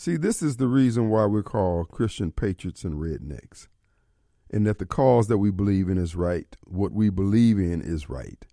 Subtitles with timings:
[0.00, 3.66] See, this is the reason why we're called Christian patriots and rednecks,
[4.48, 6.56] and that the cause that we believe in is right.
[6.62, 8.46] What we believe in is right.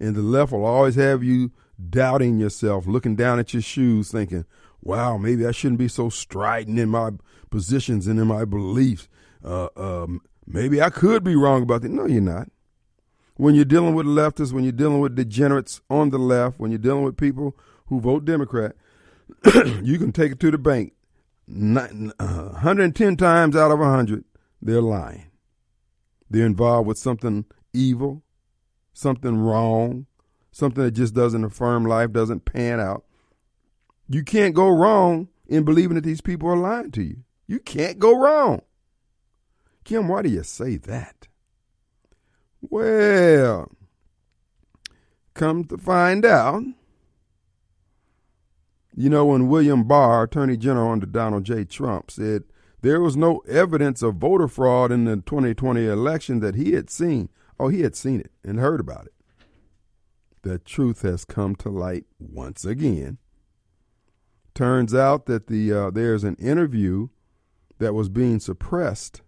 [0.00, 1.52] And the left will always have you
[1.90, 4.46] doubting yourself, looking down at your shoes, thinking,
[4.80, 7.10] wow, maybe I shouldn't be so strident in my
[7.50, 9.06] positions and in my beliefs.
[9.44, 11.90] Uh, um, maybe I could be wrong about that.
[11.90, 12.48] No, you're not.
[13.36, 16.78] When you're dealing with leftists, when you're dealing with degenerates on the left, when you're
[16.78, 17.54] dealing with people
[17.88, 18.76] who vote Democrat,
[19.82, 20.92] you can take it to the bank.
[21.46, 22.12] 110
[23.12, 24.24] uh, times out of 100,
[24.62, 25.26] they're lying.
[26.30, 28.22] They're involved with something evil,
[28.92, 30.06] something wrong,
[30.50, 33.04] something that just doesn't affirm life, doesn't pan out.
[34.08, 37.24] You can't go wrong in believing that these people are lying to you.
[37.46, 38.62] You can't go wrong.
[39.84, 41.28] Kim, why do you say that?
[42.62, 43.70] Well,
[45.34, 46.62] come to find out,
[48.96, 51.64] you know, when William Barr, Attorney General under Donald J.
[51.64, 52.44] Trump, said
[52.80, 57.28] there was no evidence of voter fraud in the 2020 election that he had seen.
[57.58, 59.12] Oh, he had seen it and heard about it.
[60.42, 63.18] The truth has come to light once again.
[64.54, 67.08] Turns out that the uh, there's an interview
[67.78, 69.22] that was being suppressed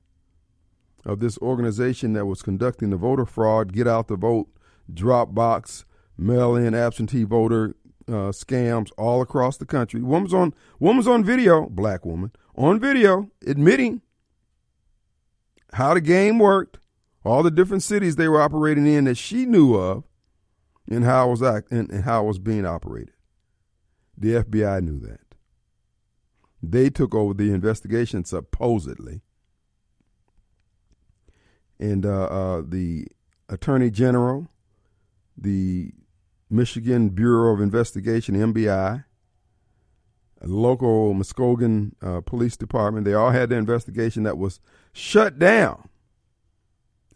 [1.04, 4.48] of this organization that was conducting the voter fraud, get out the vote,
[4.92, 5.84] drop box,
[6.16, 7.74] mail in absentee voter
[8.08, 10.00] uh, scams all across the country.
[10.00, 14.02] Woman's on woman's on video, black woman on video, admitting
[15.72, 16.78] how the game worked,
[17.24, 20.04] all the different cities they were operating in that she knew of,
[20.88, 23.14] and how it was act and, and how was being operated.
[24.16, 25.20] The FBI knew that.
[26.62, 29.20] They took over the investigation supposedly,
[31.78, 33.08] and uh, uh, the
[33.48, 34.48] attorney general,
[35.36, 35.92] the
[36.48, 39.04] Michigan Bureau of Investigation, MBI,
[40.42, 44.60] local Muskegon uh, Police Department, they all had their investigation that was
[44.92, 45.88] shut down.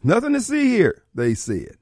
[0.03, 1.77] Nothing to see here, they said.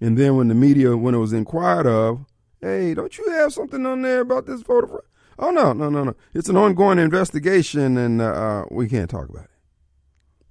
[0.00, 2.26] And then when the media, when it was inquired of,
[2.60, 5.04] hey, don't you have something on there about this photograph?
[5.38, 6.14] Oh no, no, no, no.
[6.34, 9.50] It's an ongoing investigation, and uh, uh, we can't talk about it.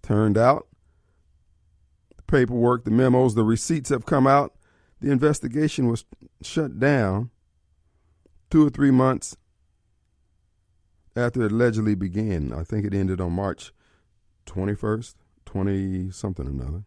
[0.02, 0.68] Turned out,
[2.18, 4.54] the paperwork, the memos, the receipts have come out.
[5.02, 6.06] The investigation was
[6.44, 7.32] shut down
[8.52, 9.36] two or three months
[11.16, 12.54] after it allegedly began.
[12.54, 13.74] I think it ended on March
[14.46, 16.84] 21st, 20 something or another,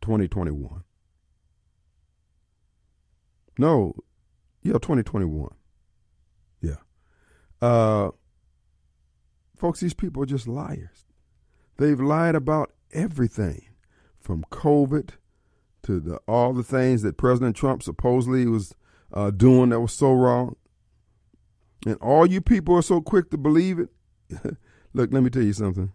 [0.00, 0.84] 2021.
[3.58, 3.94] No,
[4.62, 5.50] yeah, 2021.
[6.60, 6.76] Yeah.
[7.60, 8.10] Uh,
[9.56, 11.06] folks, these people are just liars.
[11.78, 13.66] They've lied about everything
[14.20, 15.10] from COVID
[15.84, 18.74] to the, all the things that President Trump supposedly was
[19.12, 20.56] uh, doing that was so wrong.
[21.84, 23.88] And all you people are so quick to believe it.
[24.94, 25.92] Look, let me tell you something.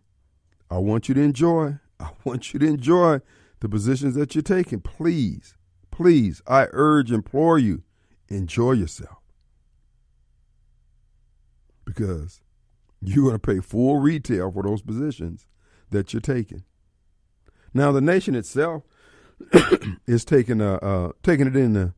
[0.70, 1.76] I want you to enjoy.
[2.00, 3.22] I want you to enjoy
[3.60, 4.82] the positions that you're taking.
[4.82, 5.56] Please,
[5.92, 7.84] please, I urge, implore you,
[8.28, 9.18] enjoy yourself.
[11.86, 12.42] Because
[13.02, 15.46] you're going to pay full retail for those positions
[15.92, 16.64] that you're taking.
[17.74, 18.84] Now, the nation itself
[20.08, 21.94] is taking uh, uh, taking it in the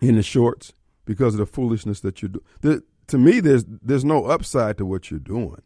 [0.00, 0.72] in the shorts
[1.04, 2.30] because of the foolishness that you're
[2.62, 2.82] doing.
[3.08, 5.62] To me, there's there's no upside to what you're doing.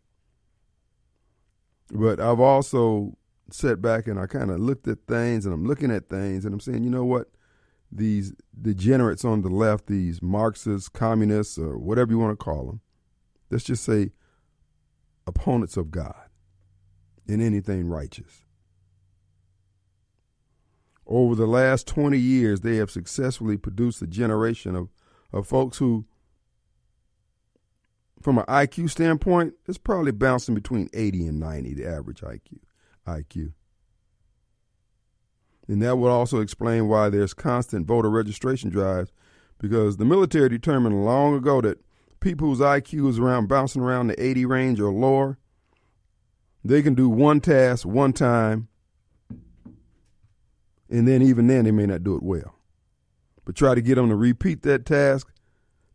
[1.90, 3.16] But I've also
[3.50, 6.54] sat back and I kind of looked at things and I'm looking at things and
[6.54, 7.28] I'm saying, you know what?
[7.92, 12.80] These degenerates on the left, these Marxists, communists, or whatever you want to call them,
[13.50, 14.10] let's just say
[15.26, 16.28] opponents of God
[17.26, 18.43] in anything righteous.
[21.06, 24.88] Over the last 20 years, they have successfully produced a generation of,
[25.32, 26.06] of folks who,
[28.22, 32.58] from an IQ standpoint, it's probably bouncing between 80 and 90, the average IQ.
[33.06, 33.52] IQ.
[35.68, 39.12] And that would also explain why there's constant voter registration drives,
[39.58, 41.78] because the military determined long ago that
[42.20, 45.38] people whose IQ is around bouncing around the 80 range or lower,
[46.64, 48.68] they can do one task one time,
[50.90, 52.54] and then even then they may not do it well.
[53.44, 55.30] But try to get them to repeat that task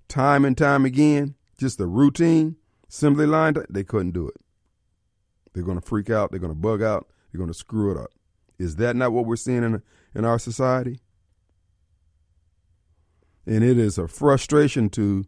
[0.07, 2.57] time and time again, just a routine,
[2.89, 4.37] assembly line, they couldn't do it.
[5.53, 6.31] They're going to freak out.
[6.31, 7.07] They're going to bug out.
[7.31, 8.11] They're going to screw it up.
[8.57, 9.81] Is that not what we're seeing in,
[10.13, 10.99] in our society?
[13.45, 15.25] And it is a frustration to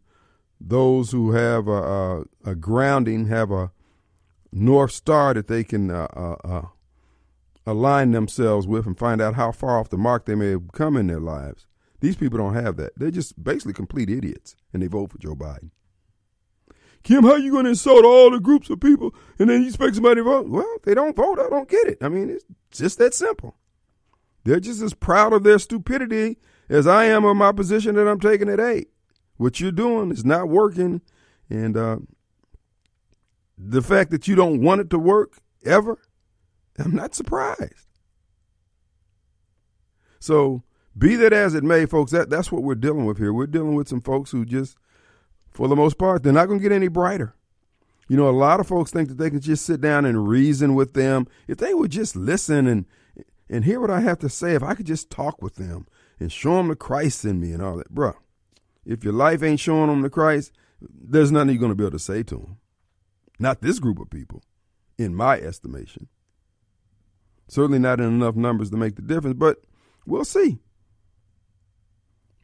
[0.60, 3.72] those who have a, a, a grounding, have a
[4.52, 6.66] north star that they can uh, uh, uh,
[7.66, 10.96] align themselves with and find out how far off the mark they may have come
[10.96, 11.66] in their lives.
[12.00, 12.92] These people don't have that.
[12.96, 15.70] They're just basically complete idiots, and they vote for Joe Biden.
[17.02, 19.68] Kim, how are you going to insult all the groups of people and then you
[19.68, 20.48] expect somebody to vote?
[20.48, 21.98] Well, if they don't vote, I don't get it.
[22.00, 23.56] I mean, it's just that simple.
[24.44, 26.38] They're just as proud of their stupidity
[26.68, 28.88] as I am of my position that I'm taking at eight.
[29.36, 31.00] What you're doing is not working,
[31.50, 31.98] and uh,
[33.58, 35.98] the fact that you don't want it to work ever,
[36.78, 37.86] I'm not surprised.
[40.18, 40.62] So,
[40.96, 43.32] be that as it may, folks, that, that's what we're dealing with here.
[43.32, 44.76] We're dealing with some folks who just
[45.50, 46.22] for the most part.
[46.22, 47.34] They're not going to get any brighter.
[48.08, 50.74] You know, a lot of folks think that they can just sit down and reason
[50.74, 51.26] with them.
[51.48, 52.84] If they would just listen and
[53.48, 55.86] and hear what I have to say, if I could just talk with them
[56.18, 58.14] and show them the Christ in me and all that, bruh.
[58.84, 61.92] If your life ain't showing them the Christ, there's nothing you're going to be able
[61.92, 62.56] to say to them.
[63.38, 64.42] Not this group of people,
[64.96, 66.08] in my estimation.
[67.48, 69.58] Certainly not in enough numbers to make the difference, but
[70.06, 70.58] we'll see.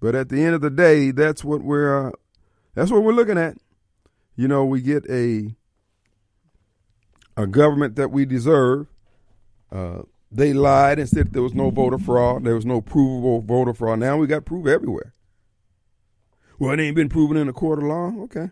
[0.01, 2.13] But at the end of the day, that's what we're uh,
[2.75, 3.57] that's what we're looking at.
[4.37, 5.55] You know, we get a
[7.37, 8.87] a government that we deserve.
[9.73, 12.45] Uh, they lied and said there was no voter fraud.
[12.45, 13.99] There was no provable voter fraud.
[13.99, 15.15] Now we got proof everywhere.
[16.59, 18.13] Well, it ain't been proven in a court of law.
[18.25, 18.51] Okay.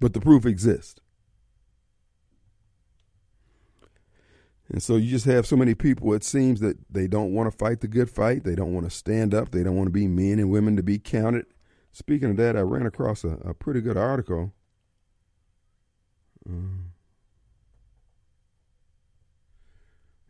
[0.00, 1.00] But the proof exists.
[4.70, 7.56] And so you just have so many people, it seems that they don't want to
[7.56, 8.44] fight the good fight.
[8.44, 9.50] They don't want to stand up.
[9.50, 11.46] They don't want to be men and women to be counted.
[11.92, 14.52] Speaking of that, I ran across a, a pretty good article.
[16.48, 16.52] Uh,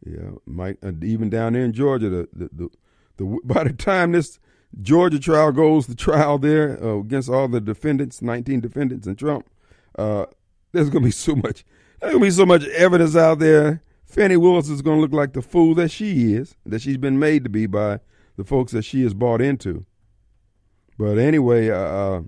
[0.06, 2.70] yeah, Mike, uh, even down there in Georgia, the, the, the,
[3.18, 4.38] the, by the time this
[4.80, 9.50] Georgia trial goes to trial there uh, against all the defendants, 19 defendants and Trump,
[9.98, 10.24] uh,
[10.72, 11.62] there's going to be so much,
[12.00, 15.12] there's going to be so much evidence out there Fani Willis is going to look
[15.12, 18.00] like the fool that she is, that she's been made to be by
[18.36, 19.86] the folks that she has bought into.
[20.98, 22.22] But anyway, uh, uh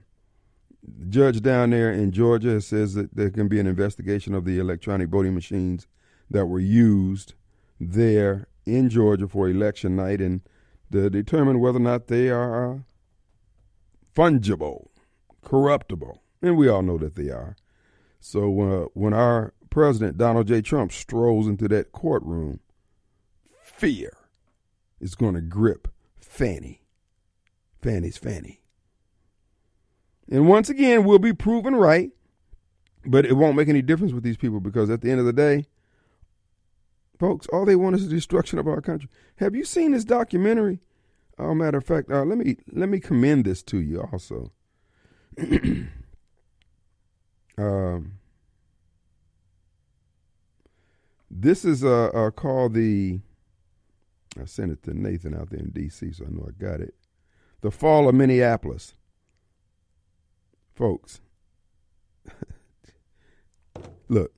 [1.08, 5.08] judge down there in Georgia says that there can be an investigation of the electronic
[5.08, 5.88] voting machines
[6.30, 7.34] that were used
[7.80, 10.40] there in Georgia for election night and
[10.92, 12.78] to determine whether or not they are uh,
[14.14, 14.86] fungible,
[15.42, 16.22] corruptible.
[16.40, 17.56] And we all know that they are.
[18.20, 20.60] So uh, when our President Donald J.
[20.60, 22.60] Trump strolls into that courtroom,
[23.62, 24.12] fear
[25.00, 25.88] is going to grip
[26.20, 26.82] Fani.
[27.80, 28.60] Fani's Fanny.
[30.30, 32.10] And once again, we'll be proven right,
[33.06, 35.32] but it won't make any difference with these people because at the end of the
[35.32, 35.64] day,
[37.18, 39.08] folks, all they want is the destruction of our country.
[39.36, 40.80] Have you seen this documentary?
[41.38, 44.52] Oh, matter of fact, uh, let me let me commend this to you also.
[47.56, 48.18] um,
[51.34, 53.20] This is uh, uh, called the.
[54.38, 56.94] I sent it to Nathan out there in D.C., so I know I got it.
[57.62, 58.94] The Fall of Minneapolis.
[60.74, 61.20] Folks,
[64.08, 64.32] look,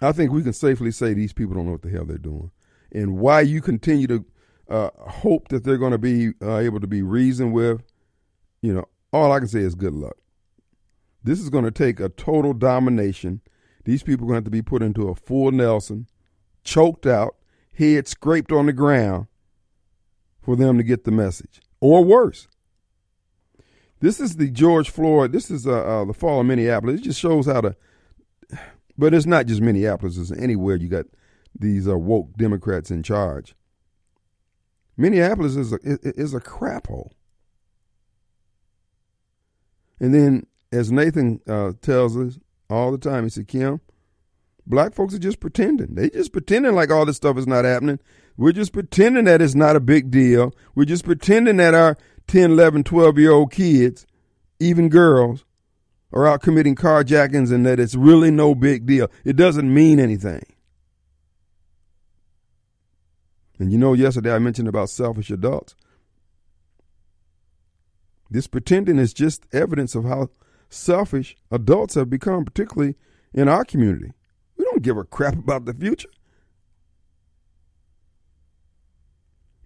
[0.00, 2.50] I think we can safely say these people don't know what the hell they're doing.
[2.90, 4.24] And why you continue to
[4.68, 7.82] uh, hope that they're going to be uh, able to be reasoned with,
[8.60, 10.16] you know, all I can say is good luck.
[11.22, 13.40] This is going to take a total domination.
[13.84, 16.06] These people are going to have to be put into a full Nelson
[16.68, 17.36] choked out,
[17.74, 19.26] head scraped on the ground
[20.42, 22.46] for them to get the message, or worse.
[24.00, 25.32] This is the George Floyd.
[25.32, 27.00] This is uh, uh, the fall of Minneapolis.
[27.00, 27.76] It just shows how the
[28.96, 31.06] But it's not just Minneapolis, it's anywhere you got
[31.58, 33.54] these uh, woke Democrats in charge.
[34.96, 37.12] Minneapolis is a, is a crap hole.
[40.00, 43.80] And then, as Nathan uh, tells us all the time, he said, Kim,
[44.68, 45.94] black folks are just pretending.
[45.94, 47.98] They just pretending like all this stuff is not happening.
[48.36, 50.54] We're just pretending that it's not a big deal.
[50.74, 51.96] We're just pretending that our
[52.28, 54.06] 10, 11, 12 year old kids,
[54.60, 55.44] even girls,
[56.12, 59.10] are out committing carjackings and that it's really no big deal.
[59.24, 60.44] It doesn't mean anything.
[63.58, 65.74] And you know, yesterday I mentioned about selfish adults.
[68.30, 70.28] This pretending is just evidence of how
[70.68, 72.94] selfish adults have become, particularly
[73.32, 74.12] in our community.
[74.78, 76.08] Don't give a crap about the future.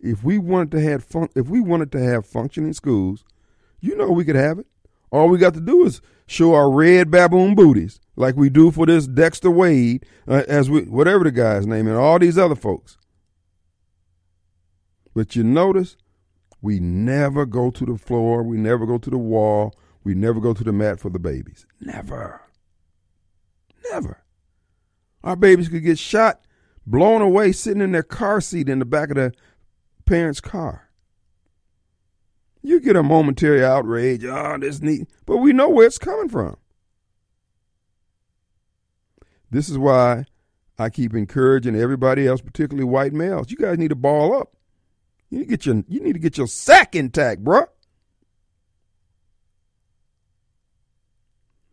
[0.01, 3.27] If we wanted to have fun, if we wanted to have functioning schools,
[3.79, 4.67] you know we could have it.
[5.11, 8.87] All we got to do is show our red baboon booties, like we do for
[8.87, 12.97] this Dexter Wade, uh, as we whatever the guy's name, and all these other folks.
[15.15, 15.99] But you notice
[16.63, 20.55] we never go to the floor, we never go to the wall, we never go
[20.55, 21.67] to the mat for the babies.
[21.83, 22.41] Never.
[23.91, 24.22] Never.
[25.25, 26.41] Our babies could get shot,
[26.87, 29.33] blown away, sitting in their car seat in the back of the
[30.05, 30.89] parents' car.
[32.63, 36.57] You get a momentary outrage, oh, this neat, but we know where it's coming from.
[39.51, 40.25] This is why
[40.79, 43.51] I keep encouraging everybody else, particularly white males.
[43.51, 44.57] You guys need to ball up.
[45.29, 47.67] You need to get your you need to get your sack intact, bruh.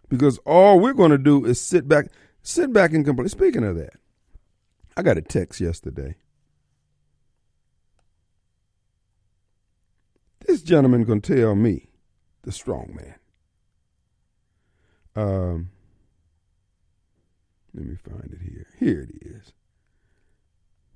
[0.09, 2.07] Because all we're going to do is sit back,
[2.41, 3.29] sit back and complain.
[3.29, 3.93] Speaking of that,
[4.97, 6.15] I got a text yesterday.
[10.45, 11.89] This gentleman gonna tell me,
[12.43, 13.15] the strong man.
[15.15, 15.69] Um,
[17.73, 18.67] let me find it here.
[18.79, 19.53] Here it is.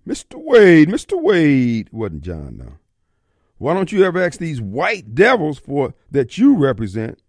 [0.07, 0.35] Mr.
[0.35, 1.21] Wade, Mr.
[1.21, 2.77] Wade, wasn't John though.
[3.57, 7.19] Why don't you ever ask these white devils for that you represent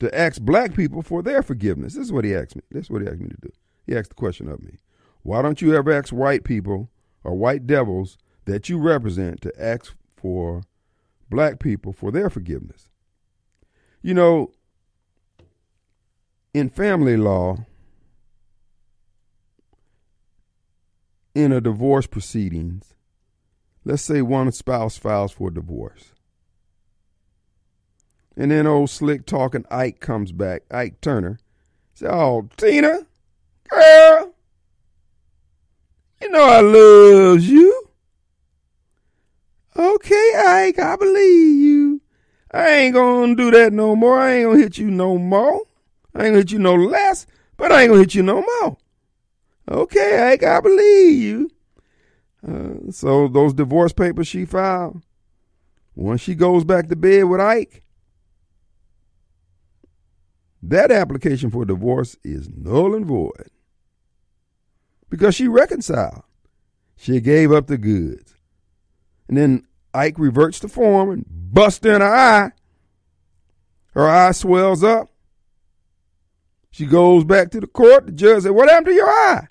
[0.00, 1.94] to ask black people for their forgiveness?
[1.94, 2.62] This is what he asked me.
[2.70, 3.50] This is what he asked me to do.
[3.86, 4.78] He asked the question of me.
[5.22, 6.90] Why don't you ever ask white people
[7.22, 10.62] or white devils that you represent to ask for
[11.30, 12.90] black people for their forgiveness?
[14.02, 14.52] You know,
[16.52, 17.66] in family law,
[21.34, 22.94] in a divorce proceedings,
[23.84, 26.13] let's say one spouse files for divorce.
[28.36, 31.38] And then old slick talking Ike comes back, Ike Turner.
[31.94, 33.06] Say, oh, Tina,
[33.70, 34.34] girl,
[36.20, 37.88] you know I love you.
[39.76, 42.00] Okay, Ike, I believe you.
[42.50, 44.18] I ain't gonna do that no more.
[44.18, 45.62] I ain't gonna hit you no more.
[46.14, 47.26] I ain't gonna hit you no less,
[47.56, 48.76] but I ain't gonna hit you no more.
[49.70, 51.50] Okay, Ike, I believe you.
[52.46, 55.02] Uh, so those divorce papers she filed,
[55.94, 57.83] once she goes back to bed with Ike,
[60.70, 63.50] that application for divorce is null and void.
[65.10, 66.22] Because she reconciled.
[66.96, 68.34] She gave up the goods.
[69.28, 72.52] And then Ike reverts to form and busts in her eye.
[73.92, 75.08] Her eye swells up.
[76.70, 78.06] She goes back to the court.
[78.06, 79.46] The judge said, What happened to your eye?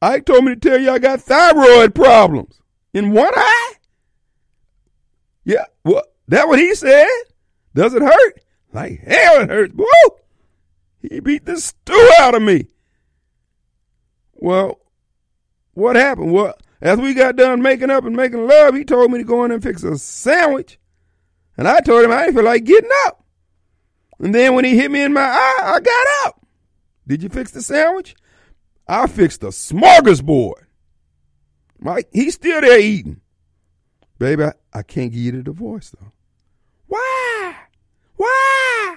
[0.00, 2.60] Ike told me to tell you I got thyroid problems
[2.94, 3.74] in one eye.
[5.44, 7.06] Yeah, well, that what he said.
[7.74, 8.40] Does it hurt?
[8.72, 9.74] Like hell it hurts.
[9.74, 10.16] Woo!
[11.02, 12.66] He beat the stew out of me.
[14.34, 14.80] Well,
[15.74, 16.32] what happened?
[16.32, 19.44] Well, as we got done making up and making love, he told me to go
[19.44, 20.78] in and fix a sandwich.
[21.56, 23.24] And I told him I didn't feel like getting up.
[24.18, 26.46] And then when he hit me in my eye, I got up.
[27.06, 28.14] Did you fix the sandwich?
[28.86, 30.64] I fixed the smorgasbord.
[31.78, 33.20] Mike, he's still there eating.
[34.18, 36.12] Baby, I, I can't give you the divorce though.
[36.86, 37.56] Why?
[38.20, 38.96] Why?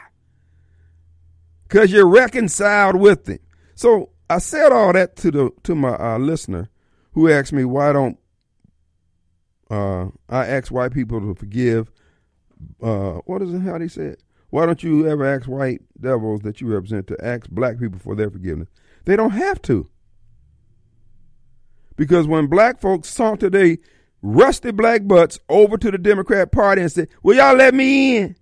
[1.66, 3.40] Because you're reconciled with him.
[3.74, 6.70] So I said all that to the to my uh, listener
[7.14, 8.18] who asked me why don't
[9.72, 11.90] uh, I ask white people to forgive.
[12.82, 13.62] Uh, what is it?
[13.62, 14.24] How they say it?
[14.50, 18.16] Why don't you ever ask white devils that you represent to ask black people for
[18.16, 18.68] their forgiveness?
[19.06, 19.90] They don't have to.
[21.96, 23.78] Because when black folks saunter their
[24.22, 28.36] rusty black butts over to the Democrat Party and say, Will y'all let me in?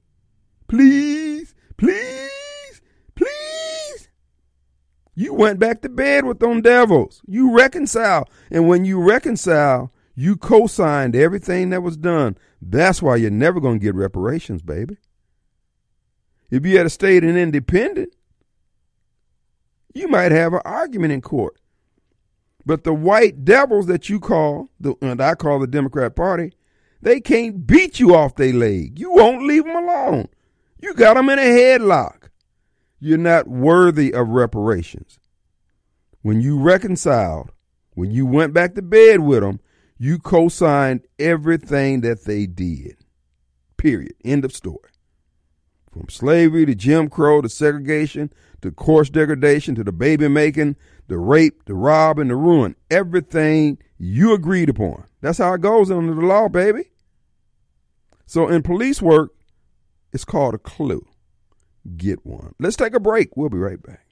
[0.72, 2.82] Please, please,
[3.14, 4.08] please.
[5.14, 7.22] You went back to bed with them devils.
[7.28, 8.30] You reconcile.
[8.50, 12.38] And when you reconcile, you co signed everything that was done.
[12.62, 14.96] That's why you're never going to get reparations, baby.
[16.50, 18.16] If you had a stayed an independent,
[19.94, 21.60] you might have an argument in court.
[22.66, 26.54] But the white devils that you call, the, and I call the Democrat Party,
[27.02, 28.98] they can't beat you off their leg.
[28.98, 30.30] You won't leave them alone.
[30.82, 32.30] You got them in a headlock.
[33.00, 35.20] You're not worthy of reparations.
[36.22, 37.52] When you reconciled,
[37.94, 39.60] when you went back to bed with them,
[39.98, 42.98] you co signed everything that they did.
[43.78, 44.14] Period.
[44.24, 44.90] End of story.
[45.92, 50.76] From slavery to Jim Crow to segregation to coarse degradation to the baby making,
[51.08, 52.76] the rape, the rob, and the ruin.
[52.90, 55.06] Everything you agreed upon.
[55.22, 56.92] That's how it goes under the law, baby.
[58.26, 59.32] So in police work,
[60.14, 61.06] it's called a clue.
[61.98, 62.54] Get one.
[62.60, 63.36] Let's take a break.
[63.36, 64.06] We'll be right back.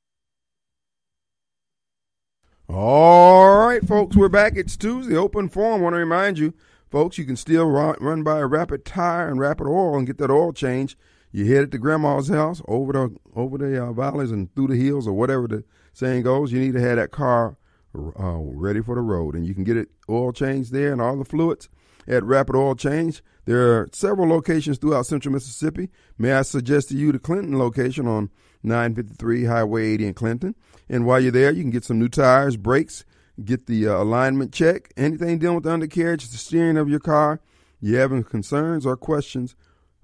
[2.68, 4.54] All right, folks, we're back.
[4.56, 5.82] It's Tuesday, open forum.
[5.82, 6.54] I want to remind you,
[6.92, 10.30] folks, you can still run, by a Rapid Tire and Rapid Oil and get that
[10.30, 10.96] oil change.
[11.32, 14.76] You head headed to Grandma's house over the over the uh, valleys and through the
[14.76, 15.64] hills or whatever the
[15.94, 16.52] saying goes.
[16.52, 17.58] You need to have that car
[17.96, 21.18] uh, ready for the road, and you can get it oil changed there and all
[21.18, 21.70] the fluids
[22.08, 23.24] at Rapid Oil Change.
[23.50, 25.90] There are several locations throughout central Mississippi.
[26.20, 28.30] May I suggest to you the Clinton location on
[28.62, 30.56] 953 Highway 80 in Clinton.
[30.88, 33.06] And while you're there, you can get some new tires, brakes,
[33.44, 37.42] get the uh, alignment check, anything dealing with the undercarriage, the steering of your car.
[37.82, 39.56] You having concerns or questions,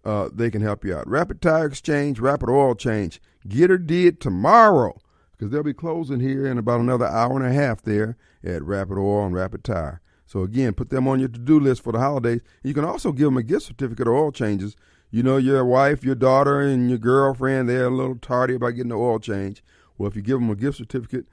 [0.03, 1.07] uh, they can help you out.
[1.07, 3.21] Rapid Tire Exchange, Rapid Oil Change.
[3.47, 4.99] Get her did tomorrow
[5.33, 8.97] because they'll be closing here in about another hour and a half there at Rapid
[8.97, 10.01] Oil and Rapid Tire.
[10.25, 12.41] So again, put them on your to-do list for the holidays.
[12.63, 14.75] You can also give them a gift certificate or oil changes.
[15.11, 18.89] You know, your wife, your daughter, and your girlfriend, they're a little tardy about getting
[18.89, 19.63] the oil change.
[19.97, 21.25] Well, if you give them a gift certificate,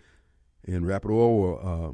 [0.64, 1.92] and Rapid Oil will uh,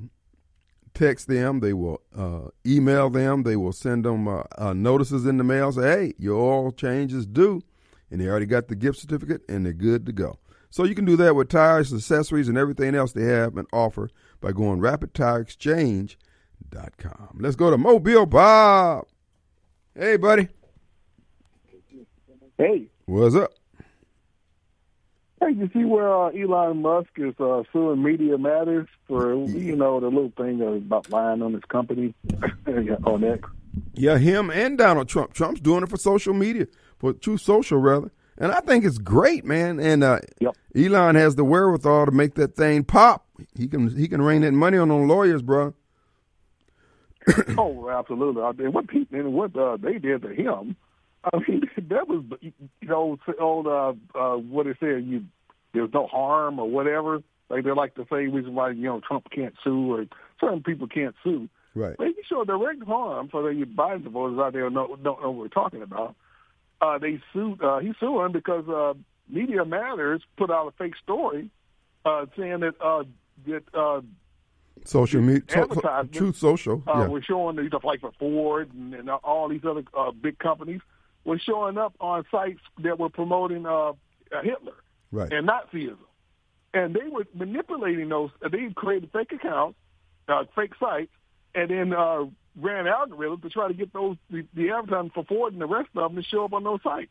[0.93, 5.39] text them, they will uh, email them, they will send them uh, uh, notices in
[5.39, 7.63] the mail, say, hey, your oil change is due,
[8.11, 10.39] and they already got the gift certificate, and they're good to go.
[10.71, 14.11] So you can do that with tires, accessories, and everything else they have and offer
[14.41, 14.81] by going
[16.73, 17.39] rapidtireexchange.com.
[17.41, 19.07] Let's go to Mobile Bob.
[19.95, 20.49] Hey, buddy.
[22.57, 22.87] Hey.
[23.07, 23.53] What's up?
[25.41, 30.01] Hey, you see where uh, Elon Musk is uh, suing Media Matters for you know
[30.01, 32.13] the little thing about lying on his company
[33.05, 33.49] on X?
[33.95, 35.35] Yeah, him and Donald Trump.
[35.35, 36.67] Trump's doing it for social media,
[36.99, 39.79] for Truth Social rather, and I think it's great, man.
[39.79, 40.57] And uh, yep.
[40.75, 43.25] Elon has the wherewithal to make that thing pop.
[43.55, 45.73] He can he can rain that money on the lawyers, bro.
[47.59, 48.43] oh, absolutely.
[48.43, 50.77] I mean, what people and what uh, they did to him
[51.25, 55.25] I mean, that was you know old uh, uh, what they said you
[55.75, 57.23] there's no harm or whatever.
[57.51, 60.07] Like they like to say reason why you know Trump can't sue or
[60.41, 61.49] certain people can't sue.
[61.75, 61.97] Right.
[61.97, 65.37] But sure show direct harm for the Biden voters out there don't, don't know what
[65.37, 66.15] we're talking about.
[66.81, 67.63] Uh, they sued.
[67.63, 68.95] Uh, he's suing because uh,
[69.29, 71.51] Media Matters put out a fake story
[72.05, 73.05] uh, saying that uh,
[73.47, 74.01] that uh,
[74.89, 75.43] social media,
[76.13, 77.07] Truth Social, uh, yeah.
[77.09, 80.81] we're showing stuff like for Ford and, and all these other uh, big companies
[81.25, 83.93] was showing up on sites that were promoting uh,
[84.43, 84.75] Hitler
[85.13, 85.33] right.
[85.33, 85.99] and Nazism.
[86.73, 88.31] And they were manipulating those.
[88.41, 89.79] They created fake accounts,
[90.29, 91.13] uh, fake sites,
[91.55, 92.25] and then uh,
[92.57, 95.89] ran algorithms to try to get those the, the advertising for Ford and the rest
[95.95, 97.11] of them to show up on those sites.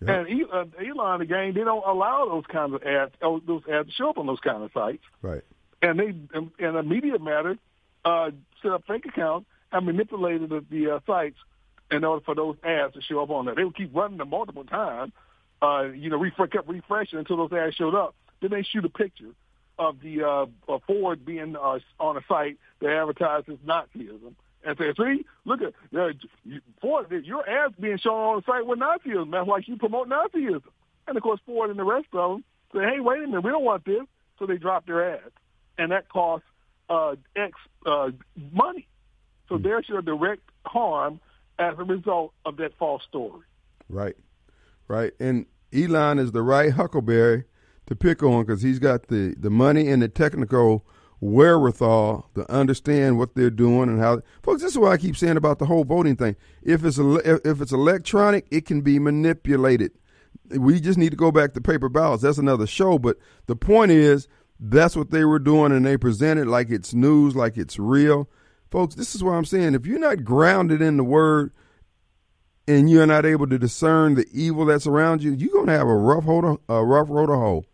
[0.00, 3.94] And uh, Elon, again, they don't allow those kinds of ads, oh, those ads to
[3.94, 5.02] show up on those kind of sites.
[5.22, 5.42] Right.
[5.90, 7.56] And they, and, a media matter,
[8.04, 8.30] uh,
[8.62, 11.36] set up fake accounts and manipulated the, the uh, sites
[11.90, 13.54] in order for those ads to show up on there.
[13.54, 15.12] They would keep running them multiple times,
[15.62, 18.14] uh, you know, refresh, kept refreshing until those ads showed up.
[18.40, 19.30] Then they shoot a picture
[19.78, 24.34] of the uh, Ford being uh, on a site that advertises Nazism.
[24.64, 26.08] And say, see, look at uh,
[26.80, 29.30] Ford, your ads being shown on the site with Nazism.
[29.30, 30.62] That's like you promote Nazism.
[31.06, 32.44] And of course, Ford and the rest of them
[32.74, 34.02] say, hey, wait a minute, we don't want this.
[34.38, 35.32] So they drop their ads.
[35.78, 36.46] And that costs
[36.88, 37.52] uh, X
[37.84, 38.10] uh,
[38.52, 38.86] money.
[39.48, 39.62] So hmm.
[39.62, 41.20] there's your direct harm
[41.58, 43.42] as a result of that false story.
[43.88, 44.16] Right,
[44.88, 45.12] right.
[45.20, 47.44] And Elon is the right huckleberry
[47.86, 50.84] to pick on because he's got the, the money and the technical
[51.20, 54.20] wherewithal to understand what they're doing and how.
[54.42, 56.36] Folks, this is what I keep saying about the whole voting thing.
[56.62, 59.92] If it's if it's electronic, it can be manipulated.
[60.50, 62.22] We just need to go back to paper ballots.
[62.22, 62.98] That's another show.
[62.98, 66.94] But the point is, that's what they were doing, and they present it like it's
[66.94, 68.28] news, like it's real.
[68.70, 69.74] Folks, this is what I'm saying.
[69.74, 71.52] If you're not grounded in the word
[72.66, 75.86] and you're not able to discern the evil that's around you, you're going to have
[75.86, 77.64] a rough, hold, a rough road to hoe.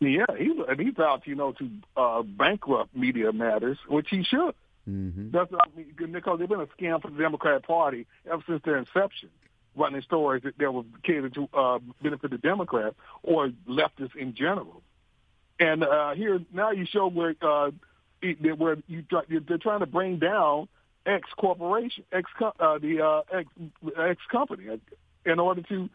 [0.00, 4.54] Yeah, he and he's out, you know, to uh, bankrupt Media Matters, which he should.
[4.88, 5.30] Mm-hmm.
[5.32, 8.76] That's I mean, because they've been a scam for the Democrat Party ever since their
[8.76, 9.30] inception.
[9.78, 14.82] Running stories that, that were catered to uh, benefit the Democrats or leftists in general.
[15.60, 17.70] And uh, here now you show where uh,
[18.56, 20.68] where you they're trying to bring down
[21.06, 23.48] X corporation, X uh, the uh, X
[23.96, 24.78] X company,
[25.24, 25.88] in order to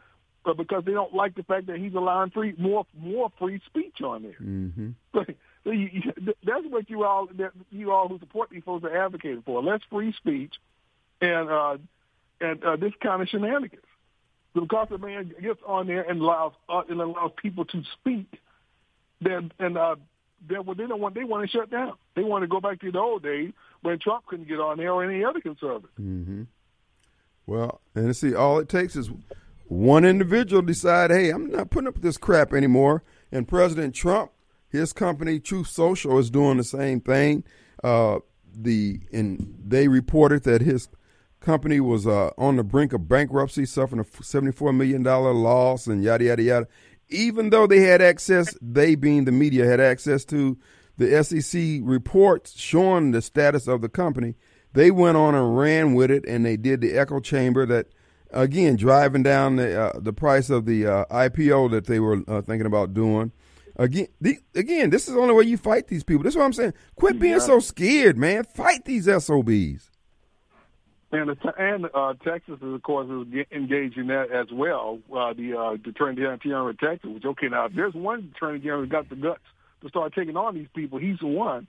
[0.46, 4.02] uh, because they don't like the fact that he's allowing free more more free speech
[4.02, 4.38] on there.
[4.42, 4.90] Mm-hmm.
[5.64, 9.06] so you, you, that's what you all that you all who support these folks are
[9.06, 10.56] advocating for: less free speech
[11.22, 11.78] and uh,
[12.44, 13.82] and uh, this kind of shenanigans.
[14.54, 18.40] Because the man gets on there and allows uh, and allows people to speak,
[19.20, 19.96] then and uh,
[20.48, 21.94] then what they don't want they want to shut down.
[22.16, 23.52] They want to go back to the old days
[23.82, 25.90] when Trump couldn't get on there or any other conservative.
[26.00, 26.44] Mm-hmm.
[27.48, 29.10] Well, and see, all it takes is
[29.68, 33.04] one individual decide, hey, I'm not putting up with this crap anymore.
[33.32, 34.32] And President Trump,
[34.70, 37.44] his company Truth Social, is doing the same thing.
[37.84, 38.20] Uh,
[38.56, 40.90] the and they reported that his
[41.44, 46.04] company was uh, on the brink of bankruptcy, suffering a 74 million dollar loss, and
[46.04, 46.68] yada yada yada.
[47.10, 50.58] Even though they had access, they being the media had access to
[50.98, 54.36] the SEC reports showing the status of the company,
[54.74, 57.88] they went on and ran with it, and they did the echo chamber that,
[58.32, 62.42] again, driving down the uh, the price of the uh, IPO that they were uh,
[62.42, 63.32] thinking about doing.
[63.76, 66.24] Again, the, again, this is the only way you fight these people.
[66.24, 66.74] This is what I'm saying.
[66.96, 67.40] Quit being yeah.
[67.40, 68.44] so scared, man.
[68.44, 69.90] Fight these SOBs.
[71.14, 74.98] And and uh, Texas, is, of course, is engaged in that as well.
[75.16, 78.82] Uh, the uh, Attorney General of Texas, which okay, now if there's one Attorney General
[78.82, 79.44] who got the guts
[79.84, 80.98] to start taking on these people.
[80.98, 81.68] He's the one.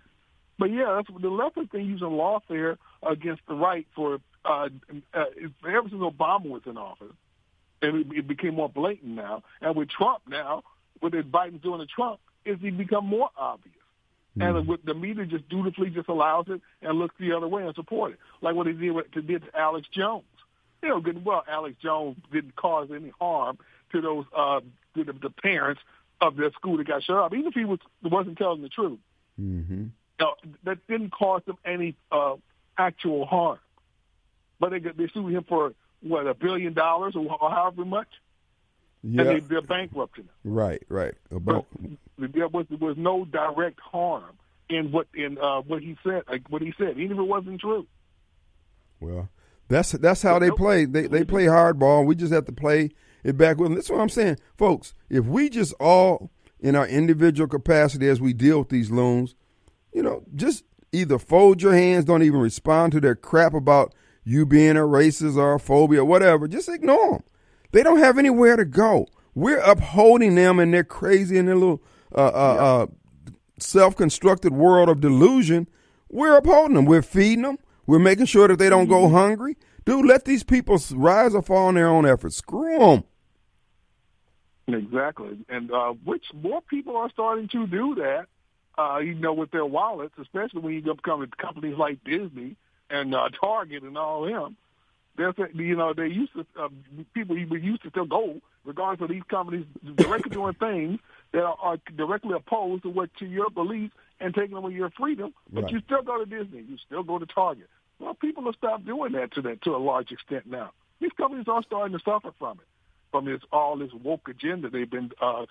[0.58, 4.68] But yeah, that's the left has been using lawfare against the right for uh,
[5.12, 5.24] uh,
[5.66, 7.12] ever since Obama was in office,
[7.82, 9.42] and it, it became more blatant now.
[9.60, 10.62] And with Trump now,
[11.00, 13.74] what Biden's doing to Trump, is he become more obvious.
[14.38, 14.56] Mm-hmm.
[14.56, 17.74] And with the media just dutifully just allows it and looks the other way and
[17.74, 20.24] support it, like what he did, what he did to Alex Jones.
[20.82, 23.58] You know, good well, Alex Jones didn't cause any harm
[23.92, 24.60] to those uh,
[24.96, 25.80] to the, the parents
[26.20, 28.98] of their school that got shut up, even if he was wasn't telling the truth.
[29.40, 29.84] Mm-hmm.
[30.64, 32.34] That didn't cause them any uh,
[32.76, 33.58] actual harm.
[34.58, 38.08] But they they sued him for what a billion dollars or, or however much.
[39.06, 39.20] Yeah.
[39.20, 40.30] And they, they're bankrupting him.
[40.44, 41.14] Right, right.
[41.30, 41.66] About
[42.18, 44.38] there was there was no direct harm
[44.70, 47.60] in what in uh, what he said, like what he said, even if it wasn't
[47.60, 47.86] true.
[49.00, 49.28] Well,
[49.68, 50.86] that's that's how they play.
[50.86, 52.06] They they play hardball.
[52.06, 53.74] We just have to play it back with them.
[53.74, 54.94] That's what I'm saying, folks.
[55.10, 59.34] If we just all, in our individual capacity as we deal with these loans,
[59.92, 64.46] you know, just either fold your hands, don't even respond to their crap about you
[64.46, 66.48] being a racist or a phobia or whatever.
[66.48, 67.22] Just ignore them.
[67.74, 69.08] They don't have anywhere to go.
[69.34, 71.82] We're upholding them in their crazy and their little
[72.14, 72.86] uh, uh, uh,
[73.58, 75.66] self-constructed world of delusion.
[76.08, 76.84] We're upholding them.
[76.84, 77.58] We're feeding them.
[77.84, 79.16] We're making sure that they don't go mm-hmm.
[79.16, 79.56] hungry.
[79.84, 82.36] Dude, let these people rise or fall on their own efforts.
[82.36, 83.04] Screw them.
[84.68, 88.26] Exactly, and uh, which more people are starting to do that.
[88.78, 92.54] Uh, you know, with their wallets, especially when you come to companies like Disney
[92.88, 94.56] and uh, Target and all them.
[95.16, 96.68] There's, you know, they used to uh,
[97.14, 100.98] people used to still go, regardless of these companies directly doing things
[101.32, 105.32] that are, are directly opposed to what to your beliefs and taking away your freedom.
[105.52, 105.72] But right.
[105.72, 107.68] you still go to Disney, you still go to Target.
[107.98, 110.72] Well, people have stopped doing that to that to a large extent now.
[111.00, 112.66] These companies are starting to suffer from it
[113.14, 115.46] from this all this woke agenda they've been uh,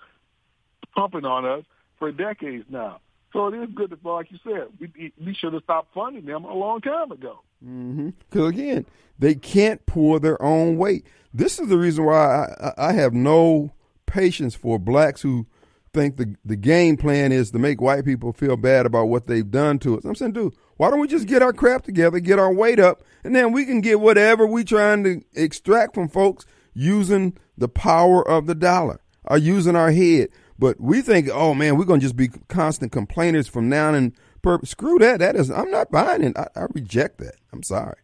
[0.94, 1.64] pumping on us
[1.98, 3.00] for decades now.
[3.32, 6.44] So it is good that, like you said, we, we should have stopped funding them
[6.44, 7.40] a long time ago.
[7.64, 8.48] Because mm-hmm.
[8.48, 8.86] again,
[9.18, 11.06] they can't pull their own weight.
[11.34, 13.72] This is the reason why I, I have no
[14.06, 15.48] patience for blacks who
[15.94, 19.50] think the the game plan is to make white people feel bad about what they've
[19.50, 20.04] done to us.
[20.04, 23.04] I'm saying, dude, why don't we just get our crap together, get our weight up,
[23.24, 28.28] and then we can get whatever we're trying to extract from folks using the power
[28.28, 30.30] of the dollar or using our head.
[30.58, 34.64] But we think, oh man, we're gonna just be constant complainers from now and per-
[34.64, 35.20] screw that.
[35.20, 36.38] That is, I'm not buying it.
[36.38, 37.36] I, I reject that.
[37.52, 37.96] I'm sorry.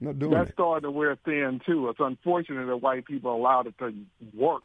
[0.00, 0.54] I'm not doing That's that.
[0.54, 1.88] starting to wear thin too.
[1.88, 3.94] It's unfortunate that white people allowed it to
[4.34, 4.64] work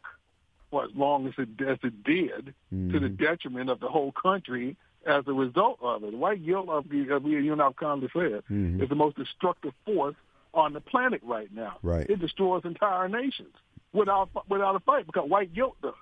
[0.70, 2.90] for as long as it as it did, mm-hmm.
[2.92, 3.24] to the mm-hmm.
[3.24, 6.14] detriment of the whole country as a result of it.
[6.14, 8.82] White guilt, of the, of the you know, Congress said, mm-hmm.
[8.82, 10.16] is the most destructive force
[10.52, 11.76] on the planet right now.
[11.82, 12.08] Right.
[12.08, 13.54] It destroys entire nations
[13.92, 15.94] without without a fight because white guilt does,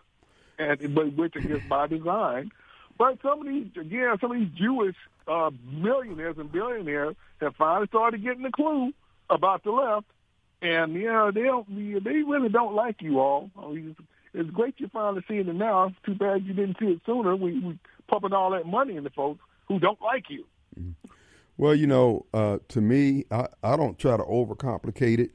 [0.58, 2.50] and but which is by design.
[2.98, 7.86] But some of these, again, some of these Jewish uh, millionaires and billionaires have finally
[7.88, 8.92] started getting the clue
[9.30, 10.06] about the left,
[10.62, 11.66] and yeah, they don't,
[12.04, 13.50] they really don't like you all.
[13.58, 13.96] I mean,
[14.32, 15.86] it's great you're finally seeing it now.
[15.86, 17.36] It's too bad you didn't see it sooner.
[17.36, 17.78] We we
[18.08, 20.44] pumping all that money into folks who don't like you.
[20.78, 21.10] Mm-hmm.
[21.56, 25.30] Well, you know, uh, to me, I, I don't try to overcomplicate it.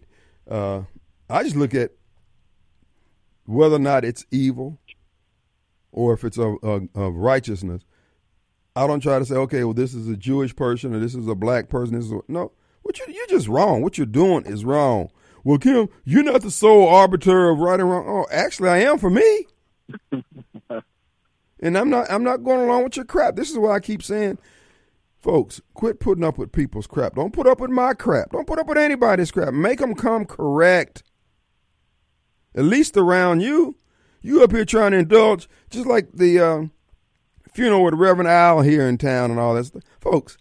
[0.49, 0.81] Uh,
[1.29, 1.91] I just look at
[3.45, 4.77] whether or not it's evil
[5.91, 7.83] or if it's of, of, of righteousness.
[8.75, 11.27] I don't try to say, okay, well, this is a Jewish person or this is
[11.27, 11.95] a black person.
[11.95, 12.51] This is a, no.
[12.81, 13.81] What you you're just wrong.
[13.81, 15.09] What you're doing is wrong.
[15.43, 18.05] Well, Kim, you're not the sole arbiter of right and wrong.
[18.07, 19.47] Oh, actually, I am for me.
[21.59, 22.09] and I'm not.
[22.09, 23.35] I'm not going along with your crap.
[23.35, 24.37] This is why I keep saying,
[25.19, 27.15] folks, quit putting up with people's crap.
[27.15, 28.31] Don't put up with my crap.
[28.31, 29.53] Don't put up with anybody's crap.
[29.53, 31.03] Make them come correct.
[32.55, 33.75] At least around you,
[34.21, 36.63] you up here trying to indulge, just like the uh,
[37.53, 39.83] funeral with Reverend Al here in town and all that stuff.
[39.99, 40.37] Folks,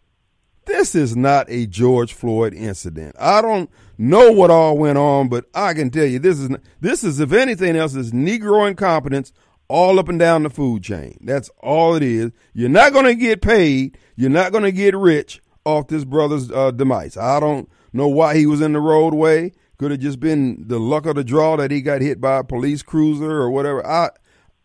[0.67, 3.17] this is not a George Floyd incident.
[3.19, 7.03] I don't know what all went on, but I can tell you this is this
[7.03, 9.33] is if anything else is Negro incompetence
[9.69, 11.19] all up and down the food chain.
[11.21, 12.33] That's all it is.
[12.55, 13.99] You're not going to get paid.
[14.17, 17.17] You're not going to get rich off this brother's uh, demise.
[17.17, 19.53] I don't know why he was in the roadway.
[19.79, 22.45] Could have just been the luck of the draw that he got hit by a
[22.45, 23.87] police cruiser or whatever.
[23.87, 24.11] I,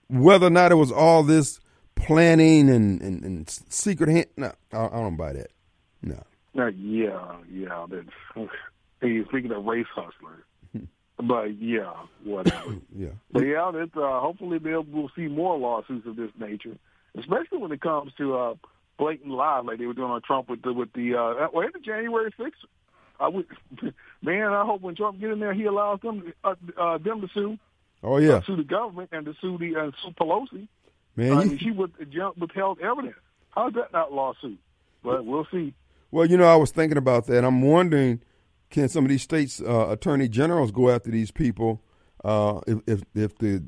[0.08, 1.60] whether or not it was all this
[1.95, 5.52] planning and, and, and secret hand, no, I, I don't buy that.
[6.02, 6.23] No.
[6.58, 7.86] Uh, yeah, yeah.
[7.89, 8.08] That's,
[9.02, 10.43] hey, speaking of race hustlers,
[11.17, 12.78] but yeah, whatever.
[12.95, 13.10] yeah.
[13.32, 16.78] But yeah, that uh, hopefully we'll see more lawsuits of this nature,
[17.17, 18.56] especially when it comes to uh,
[18.97, 21.80] blatant lies like they were doing on Trump with the with the uh, well, the
[21.80, 22.52] January 6th.
[23.24, 23.46] I would,
[24.22, 24.48] man.
[24.48, 27.58] I hope when Trump get in there, he allows them uh, uh, them to sue.
[28.04, 30.68] Oh yeah, uh, sue the government and to sue the uh, sue Pelosi.
[31.16, 31.94] Man, I mean, she would
[32.38, 33.16] withheld evidence.
[33.52, 34.60] How's that not lawsuit?
[35.04, 35.74] But we'll see.
[36.12, 37.46] Well, you know, I was thinking about that.
[37.46, 38.22] I'm wondering,
[38.70, 41.82] can some of these states' uh, attorney generals go after these people?
[42.24, 43.64] Uh, if, if if the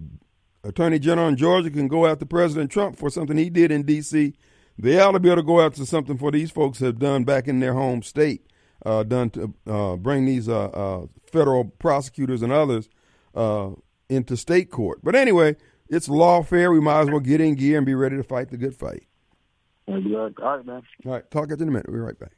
[0.63, 4.33] attorney general in Georgia can go after President Trump for something he did in D.C.,
[4.77, 7.47] they ought to be able to go after something for these folks have done back
[7.47, 8.45] in their home state,
[8.85, 12.89] uh, done to uh, bring these uh, uh, federal prosecutors and others
[13.35, 13.71] uh,
[14.09, 14.99] into state court.
[15.03, 15.55] But anyway,
[15.89, 16.71] it's lawfare.
[16.71, 19.07] We might as well get in gear and be ready to fight the good fight.
[19.87, 20.81] All right, man.
[21.05, 21.87] All right, talk in a minute.
[21.87, 22.31] We'll be right back.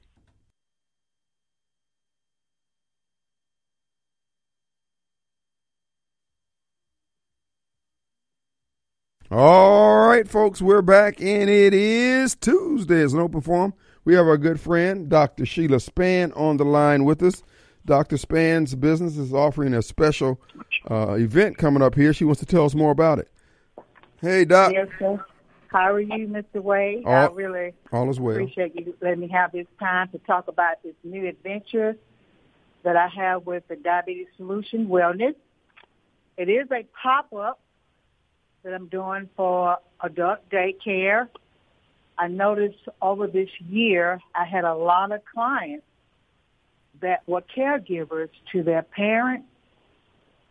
[9.29, 13.01] All right, folks, we're back, and it is Tuesday.
[13.01, 13.73] It's an open forum.
[14.07, 15.45] We have our good friend, Dr.
[15.45, 17.43] Sheila Span, on the line with us.
[17.83, 18.15] Dr.
[18.17, 20.39] Span's business is offering a special
[20.89, 22.13] uh, event coming up here.
[22.13, 23.29] She wants to tell us more about it.
[24.21, 24.71] Hey, Doc.
[24.71, 25.21] Yes, sir.
[25.67, 26.63] How are you, Mr.
[26.63, 27.05] Wade?
[27.05, 28.37] I really All is well.
[28.37, 31.97] appreciate you letting me have this time to talk about this new adventure
[32.83, 35.35] that I have with the Diabetes Solution Wellness.
[36.37, 37.59] It is a pop-up
[38.63, 41.27] that I'm doing for adult daycare.
[42.17, 45.85] I noticed over this year I had a lot of clients
[47.01, 49.47] that were caregivers to their parents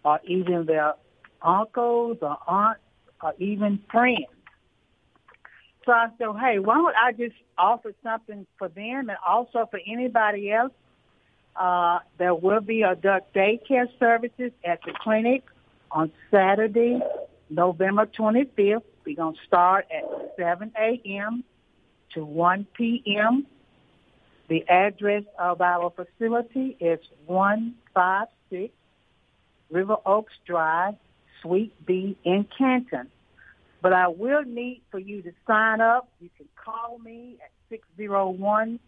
[0.05, 0.94] or even their
[1.42, 2.81] uncles or aunts
[3.22, 4.26] or even friends.
[5.85, 9.81] So I said, hey, why don't I just offer something for them and also for
[9.87, 10.72] anybody else?
[11.55, 15.42] Uh, there will be adult daycare services at the clinic
[15.90, 17.00] on Saturday,
[17.48, 18.83] November 25th.
[19.05, 20.05] We're going to start at
[20.37, 21.44] 7 a.m.
[22.16, 23.46] to 1 p.m.
[24.48, 28.74] The address of our facility is 156
[29.70, 30.94] River Oaks Drive,
[31.42, 33.09] Suite B in Canton.
[33.83, 36.09] But I will need for you to sign up.
[36.20, 38.81] You can call me at 601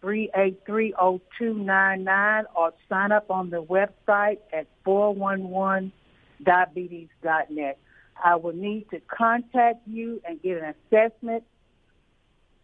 [0.00, 0.94] 383
[1.38, 7.78] 0299 or sign up on the website at 411diabetes.net.
[8.24, 11.44] I will need to contact you and get an assessment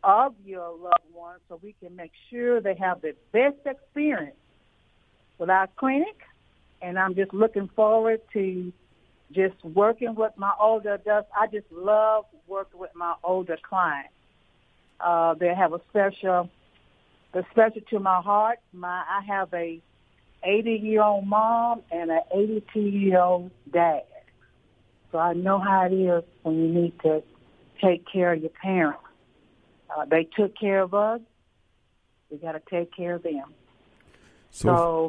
[0.05, 4.37] of your loved one so we can make sure they have the best experience
[5.39, 6.17] with our clinic.
[6.81, 8.73] And I'm just looking forward to
[9.33, 11.29] just working with my older adults.
[11.39, 14.13] I just love working with my older clients.
[15.01, 16.51] Uh, they have a special,
[17.33, 18.59] the special to my heart.
[18.73, 19.81] My, I have a
[20.45, 24.03] 80 year old mom and an 82 year old dad.
[25.13, 27.23] So I know how it is when you need to
[27.83, 28.99] take care of your parents.
[29.97, 31.21] Uh, they took care of us.
[32.31, 33.55] We got to take care of them.
[34.51, 35.09] So, So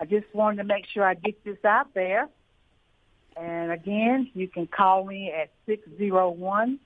[0.00, 2.28] I just wanted to make sure I get this out there.
[3.36, 6.78] And again, you can call me at 601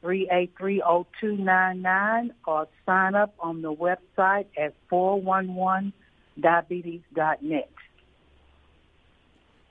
[0.00, 0.82] 383
[1.20, 7.70] 0299 or sign up on the website at 411diabetes.net.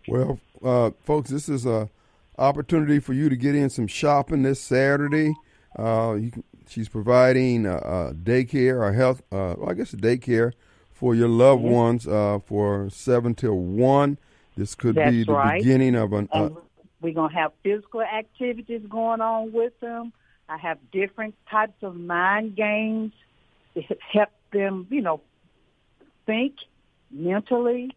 [0.08, 1.90] Well, uh, folks, this is a
[2.38, 5.34] opportunity for you to get in some shopping this Saturday.
[5.78, 9.98] Uh, you can, she's providing uh, uh, daycare or health, uh, well, I guess a
[9.98, 10.54] daycare
[10.92, 14.18] for your loved ones uh, for seven till one.
[14.56, 15.62] This could That's be the right.
[15.62, 16.30] beginning of an.
[16.32, 16.50] Uh,
[17.02, 20.14] we're going to have physical activities going on with them.
[20.48, 23.12] I have different types of mind games
[23.74, 25.22] to help them, you know,
[26.26, 26.56] think
[27.12, 27.96] mentally.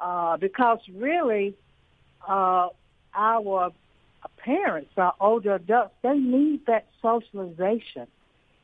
[0.00, 1.54] Uh, because really,
[2.28, 2.68] uh,
[3.14, 3.72] our
[4.46, 8.06] parents, our older adults, they need that socialization.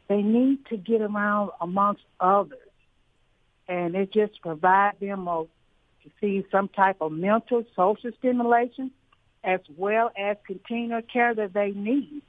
[0.09, 2.59] They need to get around amongst others.
[3.69, 5.45] And it just provides them a,
[6.05, 8.93] to see some type of mental, social stimulation
[9.45, 12.23] as well as continual care that they need.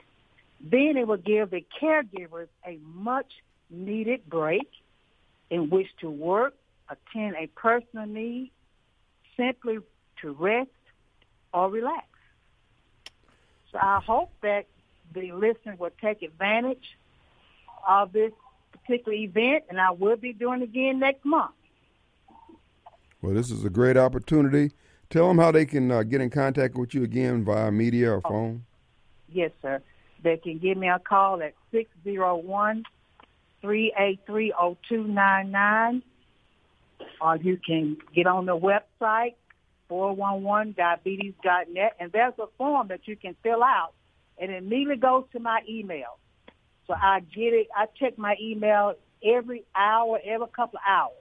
[0.60, 3.32] Then it will give the caregivers a much
[3.70, 4.68] needed break
[5.52, 6.56] in which to work,
[6.90, 8.52] attend a personal need,
[9.38, 9.78] simply
[10.22, 10.70] to rest
[11.54, 12.08] or relax.
[13.74, 14.66] So I hope that
[15.14, 16.98] the listener will take advantage
[17.88, 18.32] of this
[18.72, 21.52] particular event, and I will be doing it again next month.
[23.22, 24.72] well, this is a great opportunity.
[25.10, 28.22] Tell them how they can uh, get in contact with you again via media or
[28.22, 28.66] phone.
[29.32, 29.82] Yes, sir.
[30.24, 32.84] They can give me a call at six zero one
[33.62, 36.04] three eight three zero two nine nine,
[37.20, 39.36] or you can get on the website
[39.94, 43.94] 411diabetes.net, and there's a form that you can fill out,
[44.40, 46.18] and it immediately goes to my email.
[46.88, 47.68] So I get it.
[47.76, 51.14] I check my email every hour, every couple of hours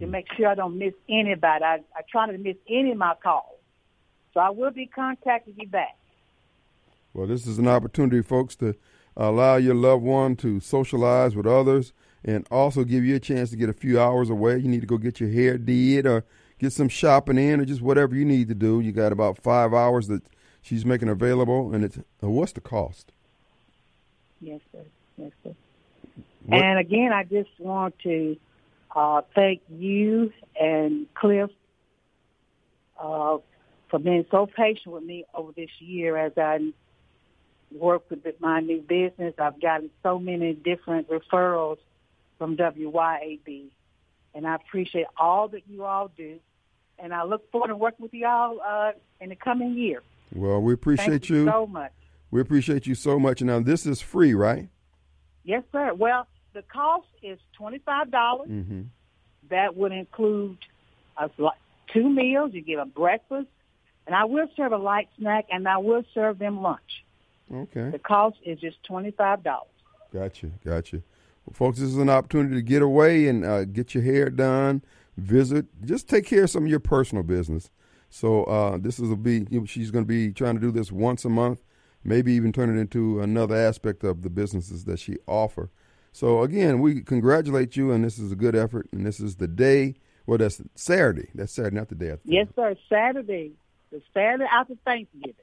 [0.00, 1.62] to make sure I don't miss anybody.
[1.62, 3.58] I, I try not to miss any of my calls.
[4.32, 5.96] So I will be contacting you back.
[7.12, 8.74] Well, this is an opportunity, folks, to
[9.16, 11.92] allow your loved one to socialize with others
[12.24, 14.58] and also give you a chance to get a few hours away.
[14.58, 16.24] You need to go get your hair did or
[16.60, 18.80] get some shopping in or just whatever you need to do.
[18.80, 20.22] You got about five hours that
[20.62, 23.10] she's making available, and it's uh, what's the cost?
[24.40, 24.84] Yes, sir.
[25.16, 25.54] Yes, sir.
[26.46, 28.36] What- And again, I just want to
[28.94, 31.50] uh, thank you and Cliff
[33.00, 33.38] uh,
[33.88, 36.72] for being so patient with me over this year as I
[37.72, 39.34] work with my new business.
[39.38, 41.78] I've gotten so many different referrals
[42.38, 43.66] from WYAB,
[44.34, 46.38] and I appreciate all that you all do.
[47.02, 50.02] And I look forward to working with you all uh, in the coming year.
[50.34, 51.92] Well, we appreciate Thank you so much.
[52.30, 53.42] We appreciate you so much.
[53.42, 54.68] Now, this is free, right?
[55.42, 55.94] Yes, sir.
[55.94, 58.48] Well, the cost is twenty-five dollars.
[58.48, 58.82] Mm-hmm.
[59.48, 60.58] That would include
[61.16, 61.30] a,
[61.92, 62.52] two meals.
[62.52, 63.48] You get a breakfast,
[64.06, 67.04] and I will serve a light snack, and I will serve them lunch.
[67.52, 67.90] Okay.
[67.90, 69.66] The cost is just twenty-five dollars.
[70.12, 71.02] Gotcha, gotcha.
[71.46, 74.82] Well, folks, this is an opportunity to get away and uh, get your hair done,
[75.20, 77.70] visit, just take care of some of your personal business.
[78.08, 79.46] So uh, this is a be.
[79.66, 81.62] She's going to be trying to do this once a month,
[82.02, 85.70] maybe even turn it into another aspect of the businesses that she offer.
[86.12, 88.88] So again, we congratulate you, and this is a good effort.
[88.92, 89.94] And this is the day.
[90.26, 91.28] Well, that's Saturday.
[91.34, 92.22] That's Saturday, not the day after.
[92.24, 92.74] Yes, sir.
[92.88, 93.52] Saturday,
[93.92, 95.34] the Saturday after Thanksgiving.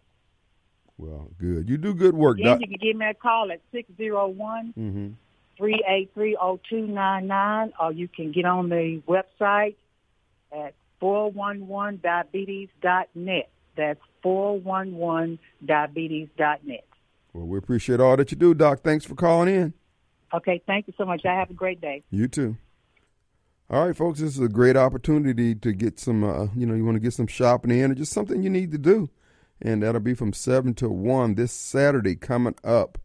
[0.97, 1.69] Well, good.
[1.69, 2.61] You do good work, Then Doc.
[2.61, 5.07] you can give me a call at six zero one Mm-hmm.
[5.57, 9.75] Three eight three zero two nine nine, or you can get on the website
[10.51, 13.49] at four one one diabetes dot net.
[13.75, 16.85] That's four one one diabetes dot net.
[17.33, 18.81] Well, we appreciate all that you do, Doc.
[18.83, 19.73] Thanks for calling in.
[20.33, 21.25] Okay, thank you so much.
[21.25, 22.03] I have a great day.
[22.09, 22.57] You too.
[23.69, 26.85] All right, folks, this is a great opportunity to get some, uh, you know, you
[26.85, 29.09] want to get some shopping in or just something you need to do.
[29.61, 32.97] And that'll be from 7 to 1 this Saturday coming up.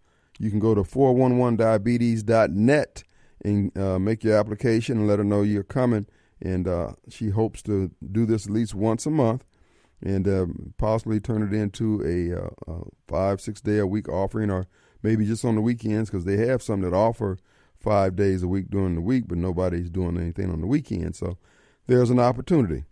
[0.43, 3.05] You can go to 411diabetes.net
[3.45, 6.07] and uh, make your application and let her know you're coming.
[6.41, 9.45] And uh, she hopes to do this at least once a month
[10.05, 14.51] and um, possibly turn it into a, uh, a five, six day a week offering
[14.51, 14.67] or
[15.01, 17.39] maybe just on the weekends because they have some that offer
[17.79, 21.15] five days a week during the week, but nobody's doing anything on the weekend.
[21.15, 21.39] So
[21.87, 22.83] there's an opportunity.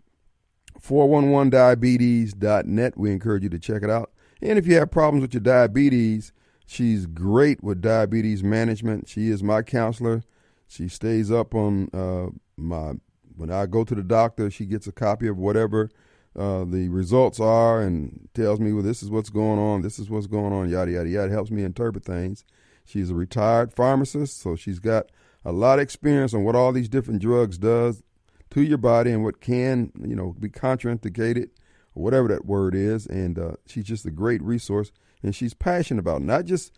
[0.81, 2.97] 411diabetes.net.
[2.97, 4.13] We encourage you to check it out.
[4.41, 6.31] And if you have problems with your diabetes,
[6.71, 9.09] she's great with diabetes management.
[9.09, 10.23] She is my counselor.
[10.67, 12.93] She stays up on uh, my,
[13.35, 15.89] when I go to the doctor, she gets a copy of whatever
[16.33, 20.09] uh, the results are and tells me, well, this is what's going on, this is
[20.09, 21.27] what's going on, yada, yada, yada.
[21.27, 22.45] It helps me interpret things.
[22.85, 25.07] She's a retired pharmacist, so she's got
[25.43, 28.01] a lot of experience on what all these different drugs does
[28.51, 31.49] to your body and what can, you know, be contraindicated
[31.95, 33.07] or whatever that word is.
[33.07, 34.93] And uh, she's just a great resource,
[35.23, 36.25] and she's passionate about it.
[36.25, 36.71] not just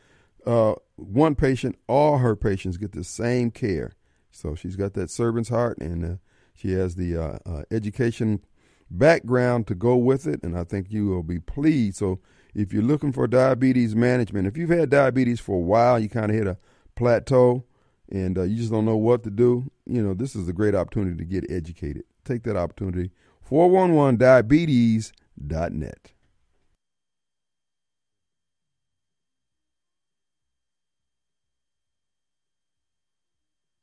[0.45, 1.77] uh, one patient.
[1.87, 3.93] All her patients get the same care.
[4.31, 6.15] So she's got that servant's heart, and uh,
[6.53, 8.43] she has the uh, uh, education
[8.89, 10.43] background to go with it.
[10.43, 11.97] And I think you will be pleased.
[11.97, 12.19] So
[12.53, 16.31] if you're looking for diabetes management, if you've had diabetes for a while, you kind
[16.31, 16.57] of hit a
[16.95, 17.63] plateau
[18.09, 20.75] and uh, you just don't know what to do, you know, this is a great
[20.75, 22.03] opportunity to get educated.
[22.23, 23.09] Take that opportunity.
[23.49, 26.13] 411diabetes.net.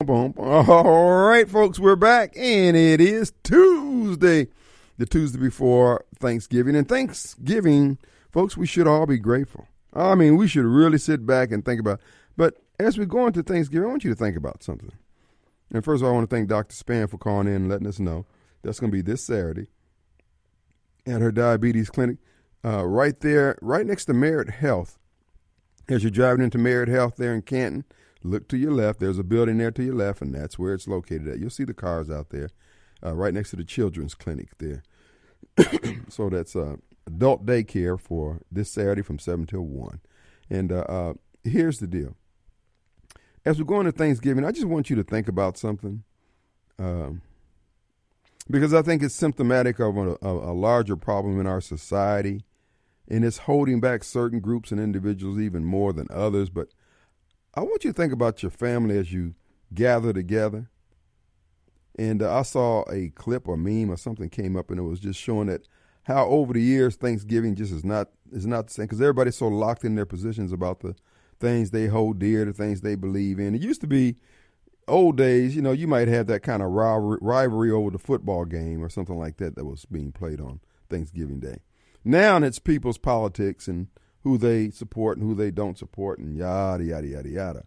[0.37, 4.47] All right, folks, we're back, and it is Tuesday,
[4.97, 6.75] the Tuesday before Thanksgiving.
[6.75, 7.99] And Thanksgiving,
[8.31, 9.67] folks, we should all be grateful.
[9.93, 12.01] I mean, we should really sit back and think about.
[12.35, 14.91] But as we go into Thanksgiving, I want you to think about something.
[15.71, 16.73] And first of all, I want to thank Dr.
[16.73, 18.25] Span for calling in and letting us know
[18.63, 19.67] that's going to be this Saturday
[21.05, 22.17] at her diabetes clinic,
[22.65, 24.97] uh, right there, right next to Merit Health.
[25.87, 27.85] As you're driving into Merit Health there in Canton,
[28.23, 28.99] look to your left.
[28.99, 31.39] There's a building there to your left, and that's where it's located at.
[31.39, 32.49] You'll see the cars out there,
[33.03, 34.83] uh, right next to the children's clinic there.
[36.09, 39.99] so that's uh, adult daycare for this Saturday from 7 till 1.
[40.49, 41.13] And uh, uh,
[41.43, 42.15] here's the deal.
[43.43, 46.03] As we go into Thanksgiving, I just want you to think about something.
[46.77, 47.21] Um,
[48.49, 52.43] because I think it's symptomatic of a, a, a larger problem in our society,
[53.07, 56.49] and it's holding back certain groups and individuals even more than others.
[56.49, 56.67] But
[57.53, 59.35] I want you to think about your family as you
[59.73, 60.69] gather together.
[61.97, 64.99] And uh, I saw a clip or meme or something came up, and it was
[64.99, 65.67] just showing that
[66.03, 69.47] how over the years Thanksgiving just is not is not the same because everybody's so
[69.49, 70.95] locked in their positions about the
[71.39, 73.53] things they hold dear, the things they believe in.
[73.53, 74.15] It used to be
[74.87, 78.83] old days, you know, you might have that kind of rivalry over the football game
[78.83, 81.59] or something like that that was being played on Thanksgiving Day.
[82.03, 83.87] Now it's people's politics and
[84.23, 87.63] who they support and who they don't support and yada, yada, yada, yada.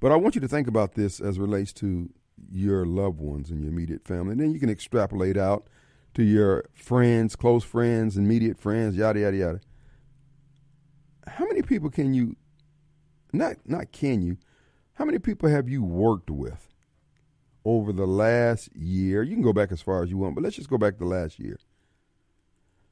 [0.00, 2.10] But I want you to think about this as relates to
[2.50, 4.32] your loved ones and your immediate family.
[4.32, 5.68] And then you can extrapolate out
[6.14, 9.60] to your friends, close friends, immediate friends, yada, yada, yada.
[11.26, 12.36] How many people can you,
[13.32, 14.38] not, not can you,
[14.94, 16.74] how many people have you worked with
[17.64, 19.22] over the last year?
[19.22, 21.04] You can go back as far as you want, but let's just go back to
[21.04, 21.58] last year.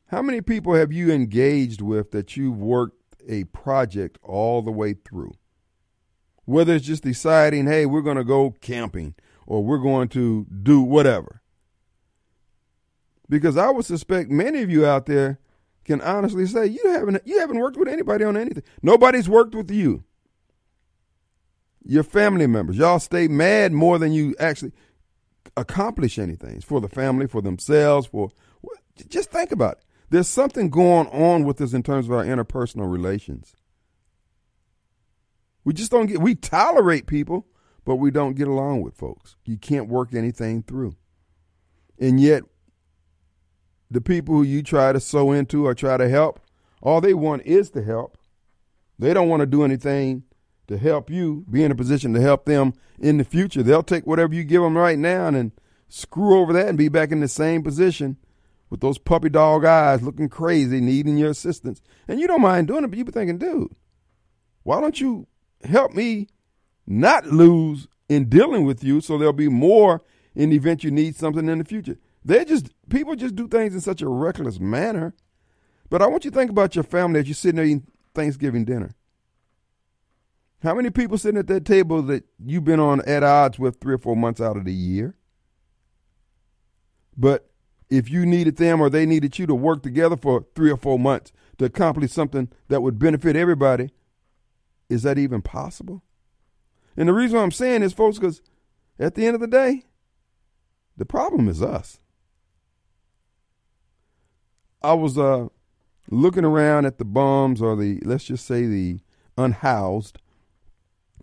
[0.08, 2.96] How many people have you engaged with that you've worked
[3.28, 5.34] a project all the way through?
[6.46, 9.14] Whether it's just deciding, hey, we're going to go camping
[9.46, 11.42] or we're going to do whatever.
[13.28, 15.38] Because I would suspect many of you out there
[15.84, 18.62] can honestly say you haven't you haven't worked with anybody on anything.
[18.82, 20.04] Nobody's worked with you.
[21.84, 24.72] Your family members, y'all stay mad more than you actually
[25.56, 28.30] accomplish anything it's for the family, for themselves, for
[29.08, 29.84] just think about it.
[30.10, 33.54] There's something going on with us in terms of our interpersonal relations.
[35.64, 37.46] We just don't get, we tolerate people,
[37.84, 39.36] but we don't get along with folks.
[39.44, 40.96] You can't work anything through.
[41.98, 42.44] And yet,
[43.90, 46.40] the people who you try to sow into or try to help,
[46.80, 48.16] all they want is to help.
[48.98, 50.24] They don't want to do anything
[50.68, 53.62] to help you, be in a position to help them in the future.
[53.62, 55.52] They'll take whatever you give them right now and
[55.88, 58.16] screw over that and be back in the same position
[58.70, 61.80] with those puppy dog eyes looking crazy, needing your assistance.
[62.06, 63.74] And you don't mind doing it, but you be thinking, dude,
[64.62, 65.26] why don't you
[65.64, 66.28] help me
[66.86, 70.02] not lose in dealing with you so there'll be more
[70.34, 71.98] in the event you need something in the future?
[72.24, 75.14] They just, people just do things in such a reckless manner.
[75.88, 78.64] But I want you to think about your family as you're sitting there eating Thanksgiving
[78.64, 78.90] dinner.
[80.62, 83.94] How many people sitting at that table that you've been on at odds with three
[83.94, 85.16] or four months out of the year?
[87.16, 87.48] But
[87.90, 90.98] if you needed them or they needed you to work together for three or four
[90.98, 93.90] months to accomplish something that would benefit everybody,
[94.88, 96.02] is that even possible?
[96.96, 98.42] And the reason I'm saying is, folks, because
[98.98, 99.84] at the end of the day,
[100.96, 102.00] the problem is us.
[104.82, 105.48] I was uh,
[106.10, 109.00] looking around at the bums or the, let's just say, the
[109.36, 110.18] unhoused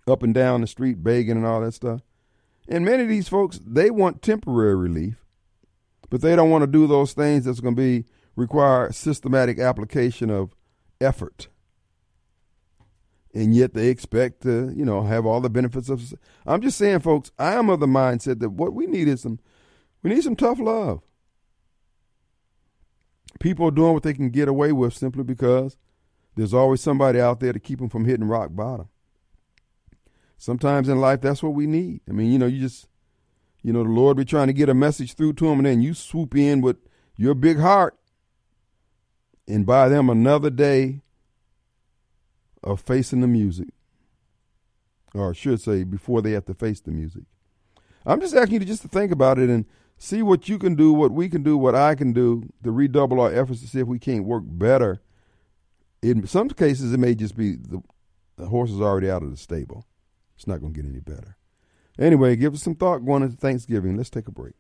[0.08, 2.02] up and down the street begging and all that stuff.
[2.68, 5.25] And many of these folks, they want temporary relief
[6.10, 10.30] but they don't want to do those things that's going to be require systematic application
[10.30, 10.54] of
[11.00, 11.48] effort.
[13.34, 16.14] And yet they expect to, you know, have all the benefits of.
[16.46, 17.32] I'm just saying, folks.
[17.38, 19.40] I am of the mindset that what we need is some,
[20.04, 21.02] we need some tough love.
[23.42, 25.76] People are doing what they can get away with simply because
[26.36, 28.88] there's always somebody out there to keep them from hitting rock bottom.
[30.38, 32.02] Sometimes in life, that's what we need.
[32.10, 32.88] I mean, you know, you just
[33.66, 35.82] you know, the Lord be trying to get a message through to them, and then
[35.82, 36.78] you swoop in with
[37.18, 37.98] your big heart
[39.48, 41.02] and buy them another day
[42.64, 43.70] of facing the music.
[45.16, 47.24] Or I should say, before they have to face the music.
[48.06, 49.66] I'm just asking you to just to think about it and
[49.98, 53.20] see what you can do, what we can do, what I can do to redouble
[53.20, 55.02] our efforts to see if we can't work better.
[56.04, 57.82] In some cases, it may just be the,
[58.38, 59.88] the horse is already out of the stable.
[60.36, 61.36] It's not going to get any better.
[61.98, 63.96] Anyway, give us some thought going into Thanksgiving.
[63.96, 64.54] Let's take a break.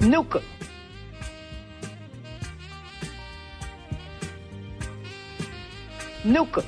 [0.00, 0.42] Nuka.
[6.24, 6.64] Nuka.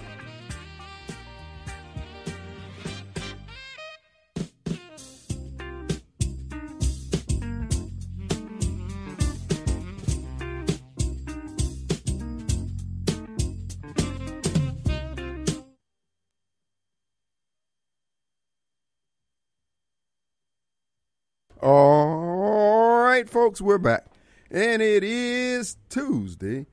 [21.64, 24.04] All right, folks, we're back.
[24.50, 26.66] And it is Tuesday,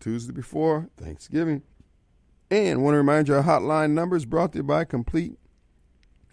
[0.00, 1.60] Tuesday before Thanksgiving.
[2.50, 5.38] And want to remind you our hotline number is brought to you by Complete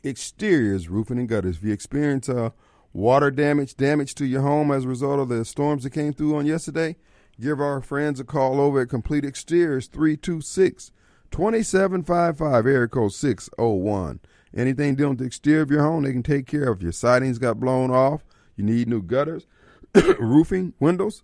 [0.01, 1.57] Exteriors Roofing and Gutters.
[1.57, 2.51] If you experience uh,
[2.93, 6.37] water damage, damage to your home as a result of the storms that came through
[6.37, 6.95] on yesterday,
[7.37, 10.91] give our friends a call over at Complete Exteriors 326
[11.31, 14.21] 2755, area code 601.
[14.55, 16.81] Anything dealing with the exterior of your home, they can take care of.
[16.81, 18.23] Your sidings got blown off,
[18.55, 19.45] you need new gutters,
[20.19, 21.23] roofing, windows,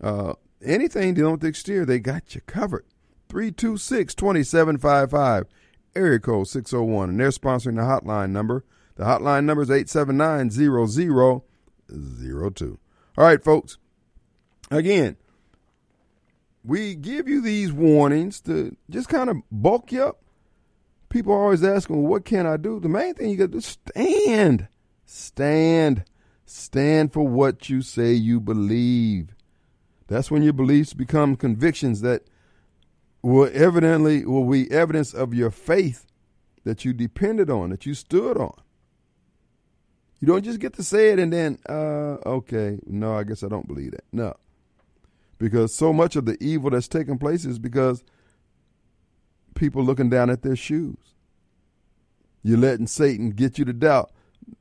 [0.00, 2.84] uh, anything dealing with the exterior, they got you covered.
[3.28, 5.46] 326 2755,
[5.96, 7.10] area code 601.
[7.10, 8.64] And they're sponsoring the hotline number.
[8.96, 12.78] The hotline number is 879 0002.
[13.16, 13.78] All right, folks.
[14.70, 15.16] Again,
[16.64, 20.20] we give you these warnings to just kind of bulk you up
[21.14, 22.80] people are always asking, well, what can I do?
[22.80, 24.66] The main thing you got to do is stand.
[25.06, 26.04] Stand.
[26.44, 29.32] Stand for what you say you believe.
[30.08, 32.24] That's when your beliefs become convictions that
[33.22, 36.04] will evidently will be evidence of your faith
[36.64, 38.54] that you depended on, that you stood on.
[40.18, 43.48] You don't just get to say it and then, uh, okay, no, I guess I
[43.48, 44.04] don't believe that.
[44.12, 44.34] No.
[45.38, 48.02] Because so much of the evil that's taking place is because
[49.64, 50.98] people looking down at their shoes.
[52.42, 54.12] You're letting Satan get you to doubt.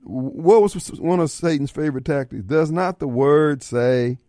[0.01, 2.43] What was one of Satan's favorite tactics?
[2.43, 4.19] Does not the word say?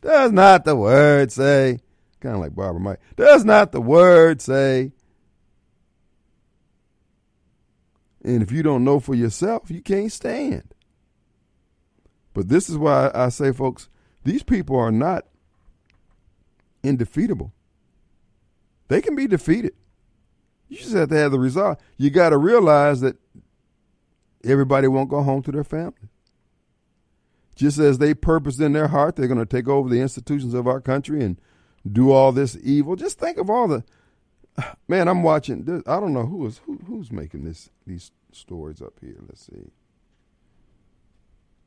[0.00, 1.80] Does not the word say?
[2.20, 3.00] Kind of like Barbara Mike.
[3.16, 4.92] Does not the word say?
[8.24, 10.72] And if you don't know for yourself, you can't stand.
[12.32, 13.90] But this is why I say, folks,
[14.24, 15.26] these people are not
[16.82, 17.52] indefeatable.
[18.88, 19.74] They can be defeated.
[20.68, 21.80] You just have to have the result.
[21.96, 23.16] You got to realize that
[24.42, 26.08] everybody won't go home to their family.
[27.54, 30.66] Just as they purpose in their heart, they're going to take over the institutions of
[30.66, 31.40] our country and
[31.90, 32.96] do all this evil.
[32.96, 33.84] Just think of all the
[34.88, 35.08] man.
[35.08, 35.64] I'm watching.
[35.64, 39.16] This, I don't know who is who, who's making this these stories up here.
[39.20, 39.70] Let's see.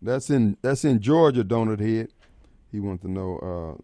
[0.01, 2.09] That's in that's in Georgia, Donut Head.
[2.71, 3.37] He wants to know.
[3.37, 3.81] Uh,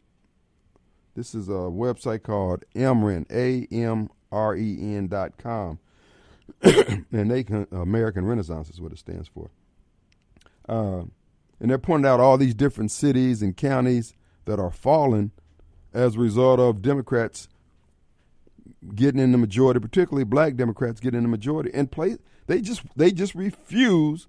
[1.16, 5.79] this is a website called Amren, A M R-E-N dot com.
[6.61, 9.49] and they can, American Renaissance is what it stands for.
[10.67, 11.03] Uh,
[11.59, 14.13] and they're pointing out all these different cities and counties
[14.45, 15.31] that are falling
[15.93, 17.47] as a result of Democrats
[18.95, 22.17] getting in the majority, particularly black Democrats getting in the majority, and play.
[22.47, 24.27] They just they just refuse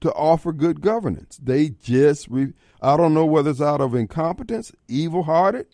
[0.00, 1.38] to offer good governance.
[1.42, 5.66] They just re, I don't know whether it's out of incompetence, evil hearted,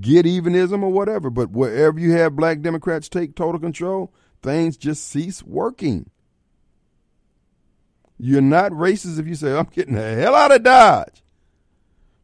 [0.00, 1.30] get evenism or whatever.
[1.30, 6.10] But wherever you have black Democrats take total control, things just cease working.
[8.18, 11.22] You're not racist if you say, I'm getting the hell out of Dodge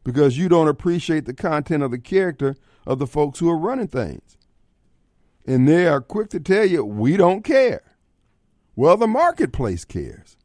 [0.04, 2.56] because you don't appreciate the content of the character
[2.86, 4.36] of the folks who are running things.
[5.46, 7.82] And they are quick to tell you, we don't care.
[8.74, 10.36] Well, the marketplace cares.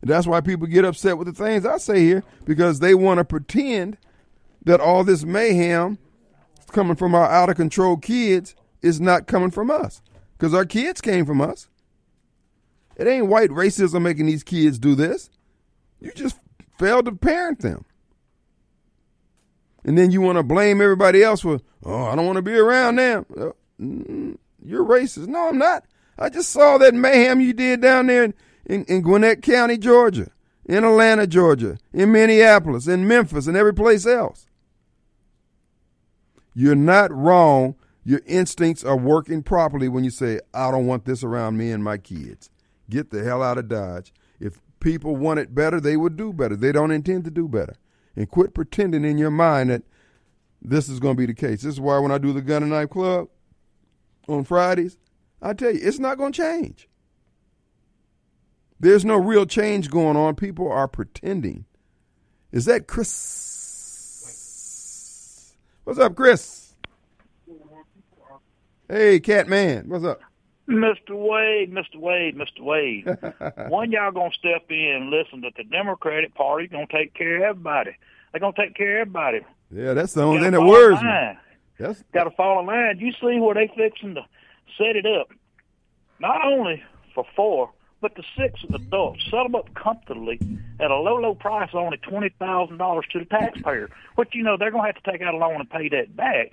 [0.00, 3.18] And that's why people get upset with the things I say here because they want
[3.18, 3.96] to pretend
[4.64, 5.98] that all this mayhem
[6.72, 10.02] coming from our out of control kids is not coming from us
[10.36, 11.68] because our kids came from us.
[12.96, 15.30] It ain't white racism making these kids do this.
[16.00, 16.38] You just
[16.78, 17.84] failed to parent them.
[19.84, 22.54] And then you want to blame everybody else for, oh, I don't want to be
[22.54, 23.24] around them.
[24.60, 25.28] You're racist.
[25.28, 25.84] No, I'm not.
[26.18, 28.34] I just saw that mayhem you did down there in,
[28.66, 30.30] in, in Gwinnett County, Georgia,
[30.66, 34.47] in Atlanta, Georgia, in Minneapolis, in Memphis, and every place else.
[36.58, 37.76] You're not wrong.
[38.02, 41.84] Your instincts are working properly when you say, I don't want this around me and
[41.84, 42.50] my kids.
[42.90, 44.12] Get the hell out of Dodge.
[44.40, 46.56] If people want it better, they would do better.
[46.56, 47.76] They don't intend to do better.
[48.16, 49.84] And quit pretending in your mind that
[50.60, 51.62] this is going to be the case.
[51.62, 53.28] This is why when I do the Gun and Knife Club
[54.26, 54.98] on Fridays,
[55.40, 56.88] I tell you, it's not going to change.
[58.80, 60.34] There's no real change going on.
[60.34, 61.66] People are pretending.
[62.50, 63.47] Is that Chris?
[65.88, 66.74] What's up, Chris?
[68.90, 69.88] Hey, Cat Man.
[69.88, 70.20] What's up?
[70.68, 71.12] Mr.
[71.12, 71.96] Wade, Mr.
[71.96, 72.60] Wade, Mr.
[72.60, 73.06] Wade.
[73.70, 77.42] One y'all gonna step in and listen that the Democratic Party gonna take care of
[77.42, 77.96] everybody.
[78.32, 79.40] They're gonna take care of everybody.
[79.70, 81.08] Yeah, that's the only Gotta thing that fall in worries me.
[81.08, 81.38] line.
[81.78, 82.98] That's Got to fall in line.
[82.98, 84.26] You see where they fixing to
[84.76, 85.28] set it up,
[86.20, 86.82] not only
[87.14, 87.70] for four,
[88.00, 89.24] but the six adults.
[89.24, 90.40] Set them up comfortably
[90.80, 93.90] at a low, low price, only twenty thousand dollars to the taxpayer.
[94.14, 96.52] Which you know they're gonna have to take out a loan and pay that back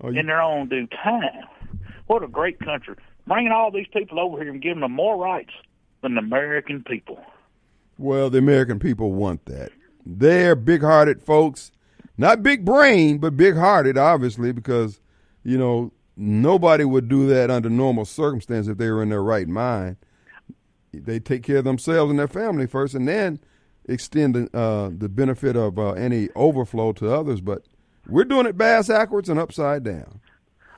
[0.00, 1.44] oh, you, in their own due time.
[2.06, 2.96] What a great country!
[3.26, 5.52] Bringing all these people over here and giving them more rights
[6.02, 7.20] than the American people.
[7.98, 9.70] well, the American people want that.
[10.04, 11.70] They're big-hearted folks,
[12.18, 15.00] not big brain, but big-hearted, obviously, because
[15.44, 19.46] you know nobody would do that under normal circumstances if they were in their right
[19.48, 19.96] mind.
[20.92, 23.40] They take care of themselves and their family first, and then
[23.86, 27.40] extend the, uh, the benefit of uh, any overflow to others.
[27.40, 27.62] But
[28.06, 30.20] we're doing it bass backwards and upside down.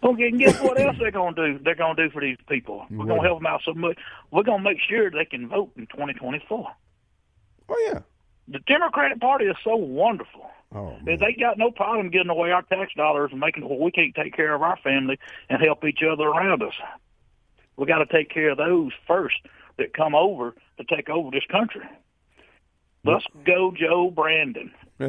[0.02, 1.58] Okay, and guess what else they're going to do?
[1.64, 2.84] They're going to do for these people.
[2.90, 3.98] We're gonna help them out so much.
[4.30, 6.70] We're going to make sure they can vote in 2024.
[7.68, 8.00] Oh yeah.
[8.46, 10.50] The Democratic Party is so wonderful.
[10.74, 11.18] Oh man.
[11.18, 14.36] They got no problem giving away our tax dollars and making well, we can't take
[14.36, 16.74] care of our family and help each other around us.
[17.76, 19.36] We got to take care of those first
[19.78, 21.84] that come over to take over this country.
[23.04, 23.44] Let's mm-hmm.
[23.44, 24.72] go, Joe Brandon.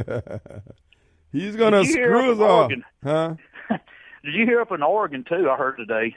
[1.31, 2.71] He's you hear screw us off,
[3.03, 3.35] huh?
[4.23, 5.49] Did you hear up in Oregon too?
[5.49, 6.15] I heard today.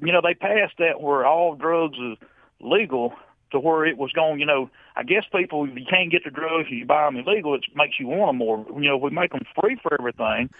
[0.00, 2.18] You know they passed that where all drugs is
[2.60, 3.14] legal
[3.52, 4.40] to where it was going.
[4.40, 7.16] You know, I guess people if you can't get the drugs and you buy them
[7.16, 8.66] illegal, it makes you want them more.
[8.74, 10.50] You know, if we make them free for everything,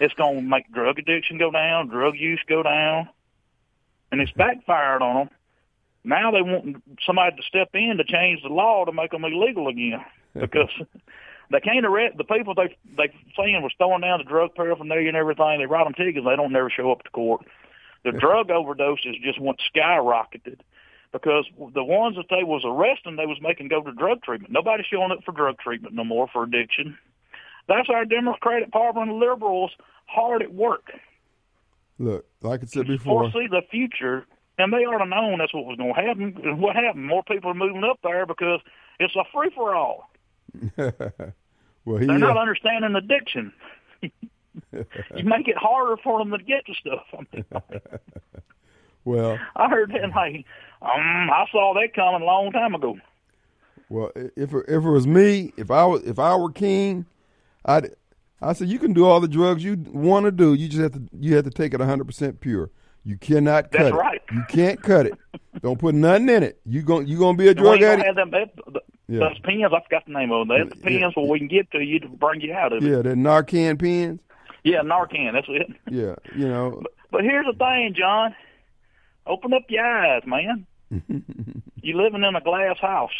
[0.00, 3.08] it's going to make drug addiction go down, drug use go down,
[4.10, 5.30] and it's backfired on them.
[6.04, 9.68] Now they want somebody to step in to change the law to make them illegal
[9.68, 10.04] again
[10.38, 10.70] because
[11.50, 15.16] they can't arrest the people they they saying was throwing down the drug paraphernalia and
[15.16, 15.58] everything.
[15.58, 16.24] They write them tickets.
[16.24, 17.46] They don't never show up to court.
[18.04, 20.60] The drug overdoses just went skyrocketed
[21.12, 21.44] because
[21.74, 24.52] the ones that they was arresting, they was making go to drug treatment.
[24.52, 26.96] Nobody's showing up for drug treatment no more for addiction.
[27.68, 29.72] That's our Democratic Party and liberals
[30.06, 30.92] hard at work.
[31.98, 34.24] Look, like I said before, Foresee the future,
[34.60, 36.60] and they already known that's what was going to happen.
[36.60, 37.06] What happened?
[37.06, 38.60] More people are moving up there because
[38.98, 40.10] it's a free for all.
[40.76, 43.52] well, he They're not uh, understanding addiction.
[44.02, 47.04] you make it harder for them to get to stuff.
[47.12, 47.44] I mean,
[49.04, 50.10] well, I heard that.
[50.14, 50.44] Like,
[50.82, 52.98] um, I saw that coming a long time ago.
[53.88, 57.06] well, if if it was me, if I was if I were king,
[57.64, 57.90] I'd
[58.42, 60.54] I said you can do all the drugs you want to do.
[60.54, 62.70] You just have to you have to take it 100 percent pure.
[63.04, 63.98] You cannot cut That's it.
[63.98, 64.20] right.
[64.32, 65.14] You can't cut it.
[65.62, 66.60] Don't put nothing in it.
[66.66, 68.06] You going you gonna be a drug gonna addict?
[68.06, 69.20] have them, that, the, Yeah.
[69.20, 70.56] Those pens, I forgot the name of them.
[70.68, 71.00] That's the Yeah.
[71.00, 72.88] pens where we can get to you to bring you out of it.
[72.88, 74.20] Yeah, the Narcan pens.
[74.62, 75.68] Yeah, Narcan, that's it.
[75.90, 76.82] Yeah, you know.
[77.10, 78.34] But here's the thing, John.
[79.26, 80.66] Open up your eyes, man.
[81.82, 83.12] You're living in a glass house.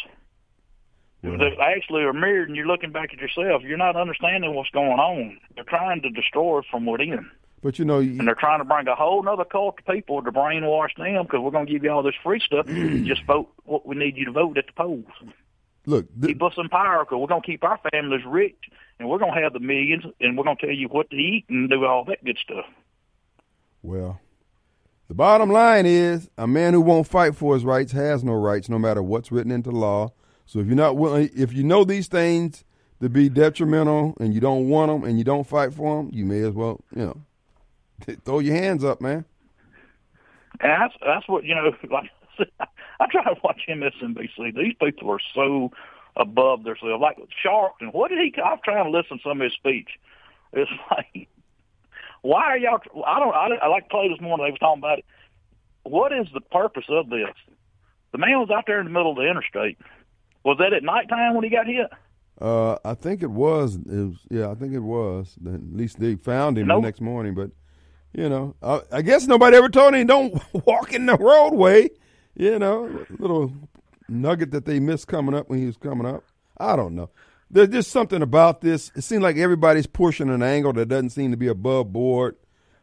[1.23, 3.61] That actually a mirror, and you're looking back at yourself.
[3.61, 5.37] You're not understanding what's going on.
[5.53, 7.29] They're trying to destroy it from within,
[7.61, 10.21] But you know, you, and they're trying to bring a whole other cult of people
[10.23, 12.65] to brainwash them because we're going to give you all this free stuff.
[13.03, 15.05] Just vote what we need you to vote at the polls.
[15.85, 18.57] look, th- Keep us in power because we're going to keep our families rich,
[18.99, 21.15] and we're going to have the millions, and we're going to tell you what to
[21.15, 22.65] eat and do all that good stuff.
[23.83, 24.19] Well,
[25.07, 28.69] the bottom line is a man who won't fight for his rights has no rights,
[28.69, 30.13] no matter what's written into law.
[30.45, 32.63] So if you're not willing, if you know these things
[33.01, 36.25] to be detrimental and you don't want them and you don't fight for them, you
[36.25, 37.21] may as well, you know,
[38.25, 39.25] throw your hands up, man.
[40.59, 41.71] And that's that's what you know.
[41.89, 42.09] Like
[42.99, 44.55] I try to watch MSNBC.
[44.55, 45.71] These people are so
[46.15, 47.01] above themselves.
[47.01, 48.33] Like Sharpton what did he?
[48.41, 49.89] I'm trying to listen to some of his speech.
[50.53, 51.27] It's like,
[52.21, 52.79] why are y'all?
[53.05, 53.33] I don't.
[53.33, 54.45] I, I like play this morning.
[54.45, 55.05] They was talking about it.
[55.83, 57.33] What is the purpose of this?
[58.11, 59.77] The man was out there in the middle of the interstate.
[60.43, 61.87] Was that at nighttime when he got hit?
[62.39, 64.17] Uh, I think it was, it was.
[64.29, 65.35] Yeah, I think it was.
[65.45, 66.81] At least they found him Nope.
[66.81, 67.35] the next morning.
[67.35, 67.51] But
[68.13, 71.89] you know, I, I guess nobody ever told him don't walk in the roadway.
[72.35, 73.53] You know, little
[74.07, 76.23] nugget that they missed coming up when he was coming up.
[76.57, 77.09] I don't know.
[77.49, 78.91] There's just something about this.
[78.95, 82.37] It seems like everybody's pushing an angle that doesn't seem to be above board.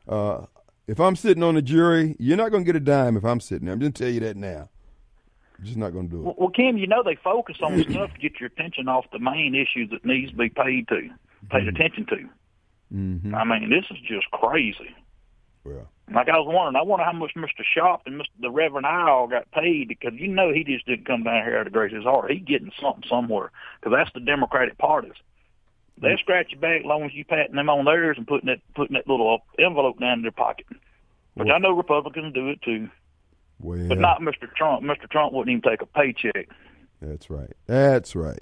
[0.06, 0.46] Uh,
[0.86, 3.40] if I'm sitting on the jury, you're not going to get a dime if I'm
[3.40, 3.74] sitting there.
[3.74, 4.68] I'm just tell you that now.
[5.58, 6.24] I'm just not going to do it.
[6.24, 9.18] Well, well, Kim, you know they focus on stuff to get your attention off the
[9.18, 11.08] main issues that needs to be paid to,
[11.50, 12.28] paid attention to.
[12.94, 13.34] Mm-hmm.
[13.34, 14.94] I mean, this is just crazy.
[15.68, 17.62] Well, Like I was wondering, I wonder how much Mr.
[17.76, 18.26] Sharpton Mr.
[18.40, 21.66] the Reverend Isle got paid because you know he just didn't come down here out
[21.66, 22.30] of grace his heart.
[22.30, 23.50] He's getting something somewhere
[23.80, 25.12] because that's the Democratic parties.
[26.00, 26.18] They'll mm.
[26.20, 28.94] scratch your back as long as you patting them on theirs and putting that putting
[28.94, 30.66] that little uh, envelope down in their pocket.
[31.36, 32.88] But Well- I know Republicans do it too,
[33.60, 34.52] Well, but not Mr.
[34.56, 34.82] Trump.
[34.84, 35.08] Mr.
[35.10, 36.48] Trump wouldn't even take a paycheck.
[37.00, 37.52] That's right.
[37.66, 38.40] That's right.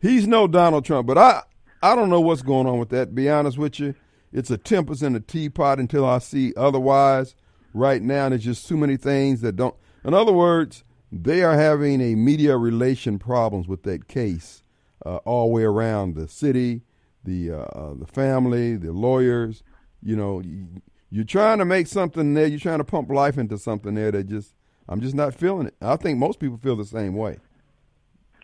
[0.00, 1.42] He's no Donald Trump, but I
[1.82, 3.14] I don't know what's going on with that.
[3.14, 3.94] Be honest with you,
[4.36, 7.34] it's a tempest in a teapot until I see otherwise.
[7.72, 9.74] Right now, there's just too many things that don't.
[10.04, 14.62] In other words, they are having a media relation problems with that case
[15.06, 16.82] uh, all the way around the city,
[17.24, 19.62] the uh, uh, the family, the lawyers.
[20.02, 20.66] You know, you,
[21.08, 22.46] you're trying to make something there.
[22.46, 24.54] You're trying to pump life into something there that just
[24.86, 25.74] I'm just not feeling it.
[25.80, 27.38] I think most people feel the same way.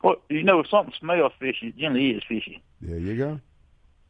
[0.02, 2.62] Well, you know, if something smells fishy, it generally is fishy.
[2.80, 3.40] There you go.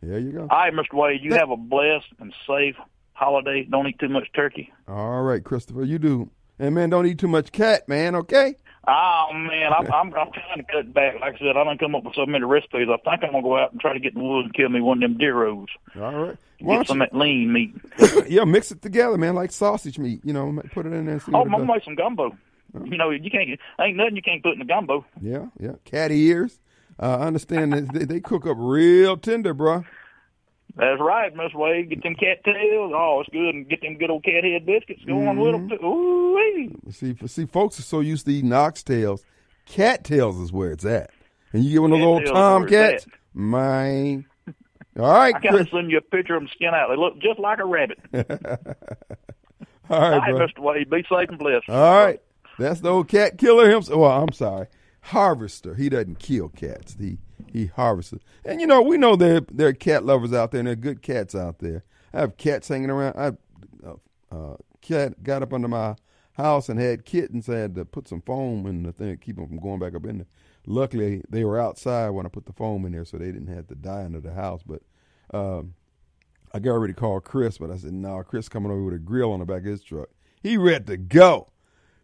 [0.02, 0.40] There you go.
[0.42, 0.94] All right, Mr.
[0.94, 2.76] Wade, you have a blessed and safe
[3.12, 3.64] holiday.
[3.64, 4.72] Don't eat too much turkey.
[4.88, 6.30] All right, Christopher, you do.
[6.58, 8.14] And man, don't eat too much cat, man.
[8.14, 8.56] Okay.
[8.86, 11.20] Oh man, I'm I'm, I'm trying to cut back.
[11.20, 12.88] Like I said, I don't come up with so many recipes.
[12.90, 14.68] I think I'm gonna go out and try to get in the woods and kill
[14.68, 15.68] me one of them deer rows.
[15.96, 16.36] All right.
[16.60, 17.74] Why Get some don't that lean meat.
[18.28, 20.20] yeah, mix it together, man, like sausage meat.
[20.24, 21.14] You know, put it in there.
[21.14, 22.36] And see Oh, I'm gonna make some gumbo.
[22.84, 23.50] You know, you can't.
[23.80, 25.04] Ain't nothing you can't put in the gumbo.
[25.20, 25.72] Yeah, yeah.
[25.84, 26.58] Cat ears.
[27.02, 29.84] Uh, I understand that they, they cook up real tender, bruh.
[30.76, 31.90] That's right, Miss Wade.
[31.90, 32.92] Get them cat tails.
[32.94, 33.54] Oh, it's good.
[33.54, 35.68] And get them good old cat head biscuits going with them.
[35.68, 35.76] Mm-hmm.
[35.80, 35.86] Too.
[35.86, 36.92] Ooh-wee.
[36.92, 39.24] See, see, folks are so used to eating oxtails.
[39.66, 41.10] Cat tails is where it's at.
[41.52, 44.24] And you get one of those old little tails is where tomcats, man.
[44.98, 46.88] All right, I gotta send you a picture of them skin out.
[46.88, 47.98] They look just like a rabbit.
[48.14, 48.20] All
[49.90, 50.46] All right, right, bro.
[50.46, 50.58] Mr.
[50.60, 50.88] Wade.
[50.88, 51.68] Be safe and blessed.
[51.68, 52.20] All right.
[52.58, 53.98] That's the old cat killer himself.
[53.98, 54.68] Well, I'm sorry.
[55.02, 55.74] Harvester.
[55.74, 56.96] He doesn't kill cats.
[56.98, 57.18] He
[57.52, 58.14] he harvests.
[58.44, 60.76] And you know, we know there there are cat lovers out there and there are
[60.76, 61.84] good cats out there.
[62.14, 63.16] I have cats hanging around.
[63.16, 63.96] I uh,
[64.34, 65.96] uh, cat got up under my
[66.34, 67.48] house and had kittens.
[67.48, 69.94] I had to put some foam in the thing to keep them from going back
[69.94, 70.26] up in there.
[70.66, 73.66] Luckily, they were outside when I put the foam in there, so they didn't have
[73.68, 74.62] to die under the house.
[74.64, 74.82] But
[75.36, 75.74] um,
[76.54, 78.98] I got ready to call Chris, but I said, no, Chris coming over with a
[78.98, 80.10] grill on the back of his truck.
[80.40, 81.48] He ready to go.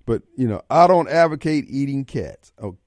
[0.06, 2.78] But, you know, I don't advocate eating cats, okay?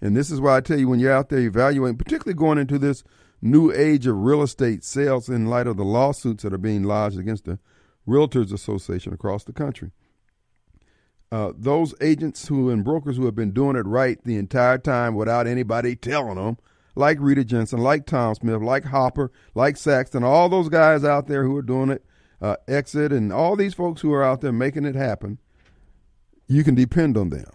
[0.00, 2.78] and this is why I tell you when you're out there evaluating, particularly going into
[2.78, 3.04] this
[3.40, 7.18] new age of real estate sales in light of the lawsuits that are being lodged
[7.18, 7.58] against the
[8.08, 9.92] Realtors Association across the country.
[11.34, 15.16] Uh, those agents who and brokers who have been doing it right the entire time
[15.16, 16.56] without anybody telling them,
[16.94, 21.42] like Rita Jensen, like Tom Smith, like Hopper, like Saxton, all those guys out there
[21.42, 22.04] who are doing it,
[22.40, 25.40] uh, Exit, and all these folks who are out there making it happen,
[26.46, 27.50] you can depend on them.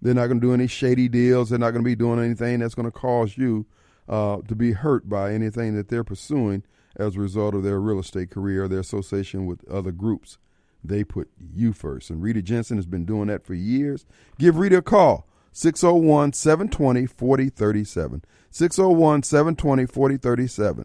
[0.00, 1.50] They're not going to do any shady deals.
[1.50, 3.66] They're not going to be doing anything that's going to cause you
[4.08, 6.64] uh, to be hurt by anything that they're pursuing
[6.96, 10.38] as a result of their real estate career or their association with other groups.
[10.82, 12.10] They put you first.
[12.10, 14.06] And Rita Jensen has been doing that for years.
[14.38, 15.26] Give Rita a call.
[15.52, 18.24] 601 720 4037.
[18.50, 20.84] 601 720 4037.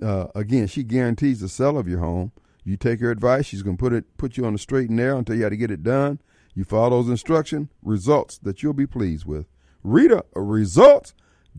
[0.00, 2.32] Uh, again, she guarantees the sale of your home.
[2.64, 4.98] You take her advice, she's going to put it put you on the straight and
[4.98, 6.20] narrow and tell you how to get it done.
[6.54, 9.46] You follow those instructions, results that you'll be pleased with.
[9.82, 11.14] Rita, results.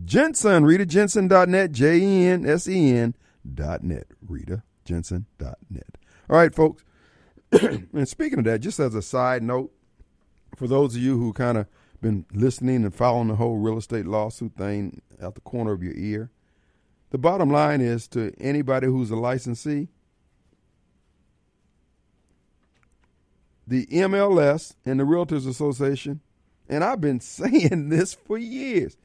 [0.06, 3.16] Jensen, RitaJensen.net, J E N S E N
[3.54, 4.08] dot net.
[4.30, 5.98] RitaJensen.net.
[6.30, 6.84] All right, folks.
[7.94, 9.72] and speaking of that, just as a side note,
[10.56, 11.68] for those of you who kind of
[12.02, 15.94] been listening and following the whole real estate lawsuit thing out the corner of your
[15.96, 16.32] ear.
[17.12, 19.90] The bottom line is to anybody who's a licensee,
[23.68, 26.22] the MLS and the Realtors Association,
[26.68, 28.96] and I've been saying this for years,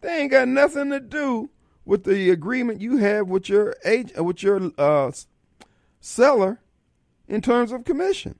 [0.00, 1.50] they ain't got nothing to do
[1.84, 5.12] with the agreement you have with your agent, with your uh,
[6.00, 6.60] seller
[7.28, 8.38] in terms of commission.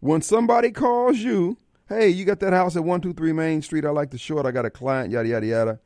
[0.00, 1.56] When somebody calls you,
[1.88, 4.50] hey, you got that house at 123 Main Street, I like to show it, I
[4.50, 5.80] got a client, yada, yada, yada.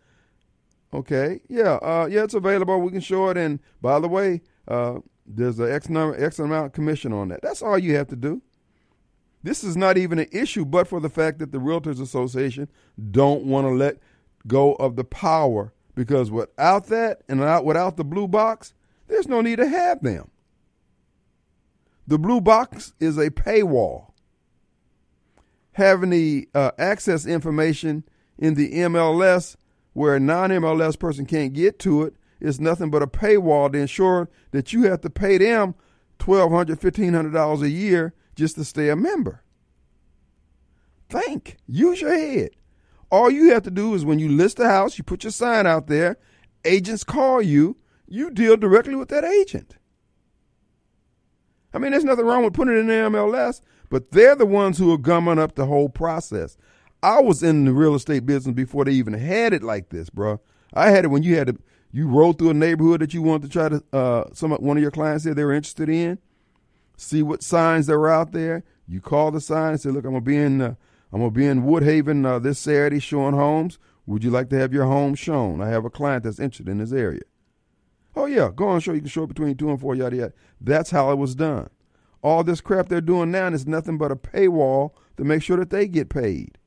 [0.92, 2.80] Okay, yeah, uh, yeah, it's available.
[2.80, 3.36] We can show it.
[3.36, 7.42] And by the way, uh, there's an X number, X amount commission on that.
[7.42, 8.40] That's all you have to do.
[9.42, 12.68] This is not even an issue, but for the fact that the Realtors Association
[13.10, 13.98] don't want to let
[14.46, 18.74] go of the power because without that and without, without the blue box,
[19.06, 20.30] there's no need to have them.
[22.08, 24.12] The blue box is a paywall.
[25.72, 28.02] Having the uh, access information
[28.38, 29.56] in the MLS
[29.92, 33.78] where a non MLS person can't get to it is nothing but a paywall to
[33.78, 35.74] ensure that you have to pay them
[36.18, 39.42] $1,200, $1,500 a year just to stay a member.
[41.10, 42.52] Think, use your head.
[43.10, 45.66] All you have to do is when you list a house, you put your sign
[45.66, 46.16] out there,
[46.64, 49.76] agents call you, you deal directly with that agent.
[51.78, 54.78] I mean, there's nothing wrong with putting it in the MLS, but they're the ones
[54.78, 56.56] who are gumming up the whole process.
[57.04, 60.40] I was in the real estate business before they even had it like this, bro.
[60.74, 61.56] I had it when you had to
[61.92, 64.82] you rode through a neighborhood that you wanted to try to uh some one of
[64.82, 66.18] your clients said they were interested in,
[66.96, 68.64] see what signs that were out there.
[68.88, 70.74] You call the sign and say, "Look, I'm gonna be in uh,
[71.12, 73.78] I'm gonna be in Woodhaven uh, this Saturday showing homes.
[74.06, 75.60] Would you like to have your home shown?
[75.60, 77.22] I have a client that's interested in this area."
[78.18, 78.92] Oh yeah, go on show.
[78.92, 80.32] You can show it between two and four yada yada.
[80.60, 81.70] That's how it was done.
[82.20, 85.70] All this crap they're doing now is nothing but a paywall to make sure that
[85.70, 86.58] they get paid.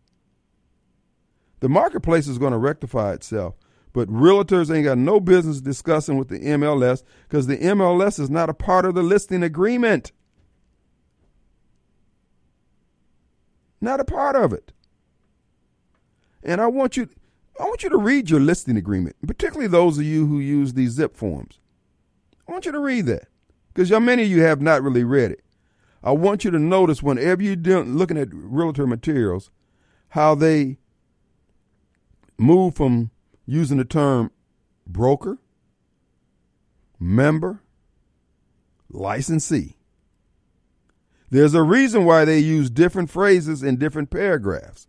[1.59, 3.55] The marketplace is going to rectify itself,
[3.91, 8.49] but realtors ain't got no business discussing with the MLS because the MLS is not
[8.49, 10.13] a part of the listing agreement.
[13.81, 14.71] Not a part of it.
[16.43, 17.09] And I want you
[17.61, 20.93] I want you to read your listing agreement, particularly those of you who use these
[20.93, 21.59] zip forms.
[22.47, 23.27] I want you to read that
[23.71, 25.43] because many of you have not really read it.
[26.03, 29.51] I want you to notice whenever you're looking at realtor materials,
[30.09, 30.79] how they
[32.39, 33.11] move from
[33.45, 34.31] using the term
[34.87, 35.37] broker,
[36.99, 37.61] member,
[38.89, 39.77] licensee.
[41.29, 44.87] There's a reason why they use different phrases in different paragraphs.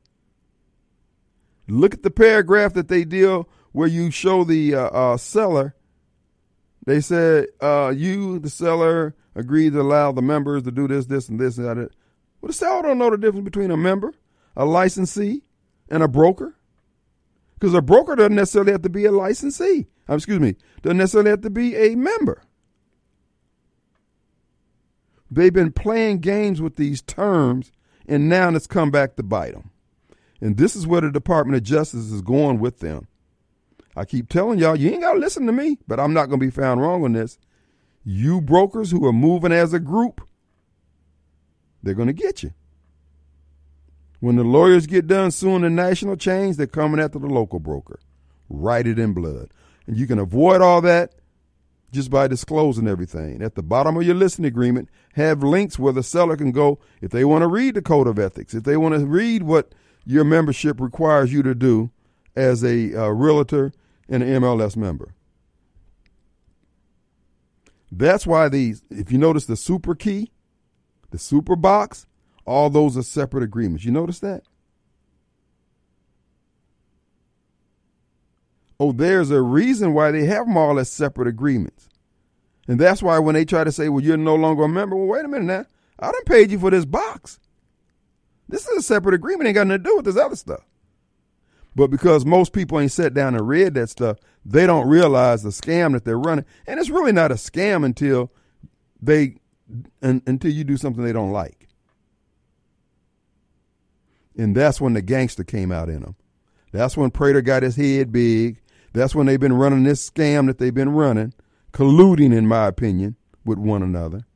[1.72, 5.74] Look at the paragraph that they deal where you show the uh, uh, seller.
[6.84, 11.30] They said, uh, you, the seller, agreed to allow the members to do this, this,
[11.30, 11.90] and this, and that.
[12.40, 14.12] Well, the seller don't know the difference between a member,
[14.54, 15.44] a licensee,
[15.88, 16.58] and a broker.
[17.54, 19.86] Because a broker doesn't necessarily have to be a licensee.
[20.08, 22.42] Um, excuse me, doesn't necessarily have to be a member.
[25.30, 27.72] They've been playing games with these terms,
[28.06, 29.71] and now it's come back to bite them.
[30.42, 33.06] And this is where the Department of Justice is going with them.
[33.94, 36.40] I keep telling y'all, you ain't got to listen to me, but I'm not going
[36.40, 37.38] to be found wrong on this.
[38.04, 40.20] You brokers who are moving as a group,
[41.80, 42.52] they're going to get you.
[44.18, 48.00] When the lawyers get done suing the national chains, they're coming after the local broker.
[48.48, 49.50] Write it in blood.
[49.86, 51.14] And you can avoid all that
[51.92, 53.42] just by disclosing everything.
[53.42, 57.12] At the bottom of your listing agreement, have links where the seller can go if
[57.12, 59.72] they want to read the code of ethics, if they want to read what
[60.04, 61.90] your membership requires you to do
[62.34, 63.72] as a uh, realtor
[64.08, 65.14] and an MLS member.
[67.90, 70.32] That's why these, if you notice the Supra key,
[71.10, 72.06] the Supra box,
[72.44, 73.84] all those are separate agreements.
[73.84, 74.42] You notice that?
[78.80, 81.88] Oh, there's a reason why they have them all as separate agreements.
[82.66, 85.06] And that's why when they try to say, well, you're no longer a member, well,
[85.06, 85.66] wait a minute now.
[85.98, 87.38] I done paid you for this box.
[88.52, 90.60] This is a separate agreement, ain't got nothing to do with this other stuff.
[91.74, 95.48] But because most people ain't sat down and read that stuff, they don't realize the
[95.48, 96.44] scam that they're running.
[96.66, 98.30] And it's really not a scam until
[99.00, 99.36] they
[100.02, 101.66] until you do something they don't like.
[104.36, 106.16] And that's when the gangster came out in them.
[106.72, 108.60] That's when Prater got his head big.
[108.92, 111.32] That's when they've been running this scam that they've been running,
[111.72, 114.26] colluding, in my opinion, with one another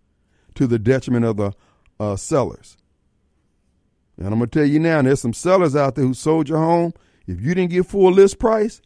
[0.55, 1.53] to the detriment of the
[2.01, 2.79] uh, sellers.
[4.19, 6.59] And I'm going to tell you now, there's some sellers out there who sold your
[6.59, 6.95] home.
[7.27, 8.81] If you didn't get full list price,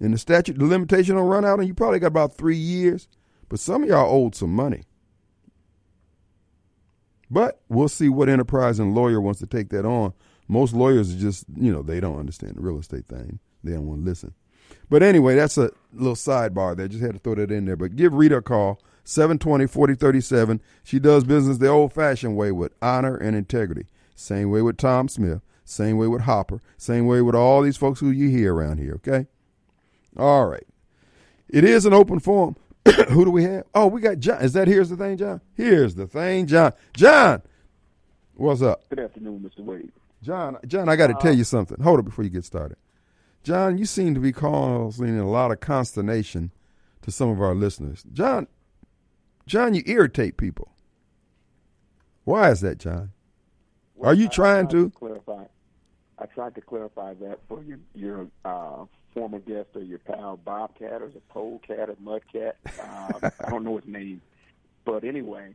[0.00, 3.08] and the statute, the limitation will run out, and you probably got about three years.
[3.48, 4.82] But some of y'all owed some money.
[7.30, 10.12] But we'll see what enterprise and lawyer wants to take that on
[10.48, 13.40] Most lawyers are just, you know, they don't understand the real estate thing.
[13.64, 14.34] They don't want to listen.
[14.88, 16.88] But anyway, that's a little sidebar there.
[16.88, 17.76] Just had to throw that in there.
[17.76, 20.60] But give Rita a call, 720 4037.
[20.82, 23.86] She does business the old fashioned way with honor and integrity.
[24.16, 25.42] Same way with Tom Smith.
[25.64, 26.60] Same way with Hopper.
[26.76, 29.26] Same way with all these folks who you hear around here, okay?
[30.16, 30.66] All right.
[31.48, 32.56] It is an open forum.
[33.10, 33.64] who do we have?
[33.74, 34.40] Oh, we got John.
[34.42, 35.40] Is that here's the thing, John?
[35.54, 36.72] Here's the thing, John.
[36.96, 37.42] John,
[38.34, 38.88] what's up?
[38.88, 39.64] Good afternoon, Mr.
[39.64, 39.92] Wade.
[40.22, 41.80] John, John, I got to uh, tell you something.
[41.80, 42.76] Hold it before you get started.
[43.44, 46.50] John, you seem to be causing a lot of consternation
[47.02, 48.04] to some of our listeners.
[48.12, 48.48] John,
[49.46, 50.72] John, you irritate people.
[52.24, 53.12] Why is that, John?
[53.94, 54.90] Well, Are you trying to?
[54.90, 54.90] to?
[54.90, 55.44] clarify?
[56.18, 61.02] I tried to clarify that for your your uh, former guest or your pal Bobcat
[61.02, 62.54] or the Polecat or Mudcat.
[62.82, 64.20] Um, I don't know his name,
[64.84, 65.54] but anyway,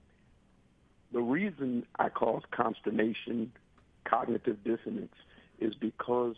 [1.11, 3.51] the reason I cause consternation,
[4.05, 5.13] cognitive dissonance,
[5.59, 6.35] is because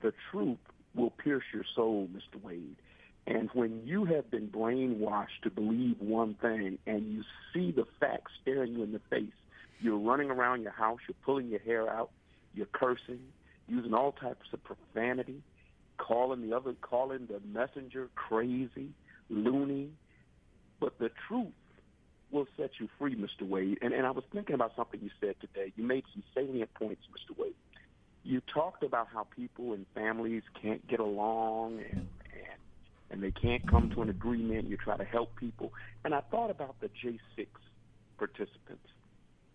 [0.00, 0.58] the truth
[0.94, 2.42] will pierce your soul, Mr.
[2.42, 2.76] Wade.
[3.26, 8.32] And when you have been brainwashed to believe one thing and you see the facts
[8.42, 9.32] staring you in the face,
[9.80, 12.10] you're running around your house, you're pulling your hair out,
[12.54, 13.20] you're cursing,
[13.68, 15.42] using all types of profanity,
[15.98, 18.90] calling the other, calling the messenger crazy,
[19.30, 19.90] loony.
[20.80, 21.52] But the truth
[22.32, 23.48] will set you free, Mr.
[23.48, 23.78] Wade.
[23.82, 25.72] And, and I was thinking about something you said today.
[25.76, 27.38] You made some salient points, Mr.
[27.38, 27.54] Wade
[28.24, 32.08] you talked about how people and families can't get along and,
[33.12, 34.68] and they can't come to an agreement.
[34.68, 35.72] You try to help people,
[36.04, 37.46] and I thought about the J6
[38.18, 38.88] participants,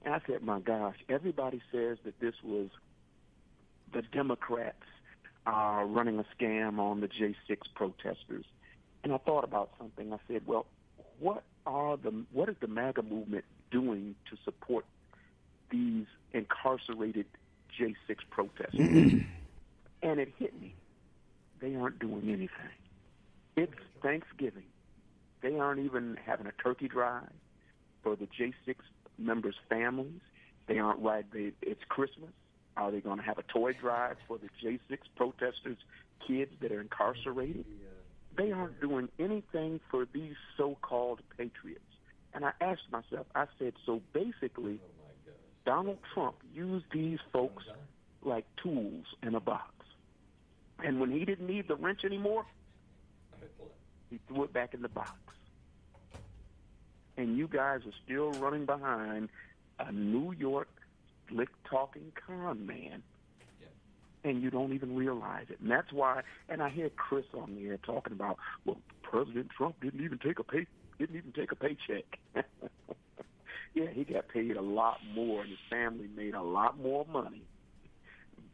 [0.06, 2.70] and I said, my gosh, everybody says that this was
[3.94, 4.84] the Democrats
[5.46, 8.46] uh, running a scam on the J6 protesters,
[9.04, 10.14] and I thought about something.
[10.14, 10.66] I said, well,
[11.20, 14.86] what are the what is the MAGA movement doing to support
[15.70, 17.26] these incarcerated
[17.80, 18.80] J6 protesters.
[20.02, 20.74] and it hit me.
[21.60, 22.50] They aren't doing anything.
[23.58, 24.64] It's Thanksgiving.
[25.42, 27.32] They aren't even having a turkey drive
[28.04, 28.76] for the J6
[29.18, 30.22] members' families.
[30.68, 31.26] They aren't right.
[31.34, 32.30] It's Christmas.
[32.78, 35.78] Are they going to have a toy drive for the J6 protesters'
[36.26, 37.66] kids that are incarcerated?
[38.38, 41.82] They aren't doing anything for these so-called patriots.
[42.36, 44.80] And I asked myself, I said, so basically,
[45.66, 47.64] Donald Trump used these folks
[48.22, 49.74] like tools in a box.
[50.84, 52.46] And when he didn't need the wrench anymore,
[54.10, 55.12] he threw it back in the box.
[57.18, 59.30] And you guys are still running behind
[59.80, 60.70] a New York
[61.30, 63.04] slick talking con man.
[64.24, 65.60] And you don't even realize it.
[65.62, 69.76] And that's why and I hear Chris on the air talking about, well, President Trump
[69.82, 70.68] didn't even take a pay
[71.00, 72.20] didn't even take a paycheck.
[73.74, 77.44] yeah, he got paid a lot more, and his family made a lot more money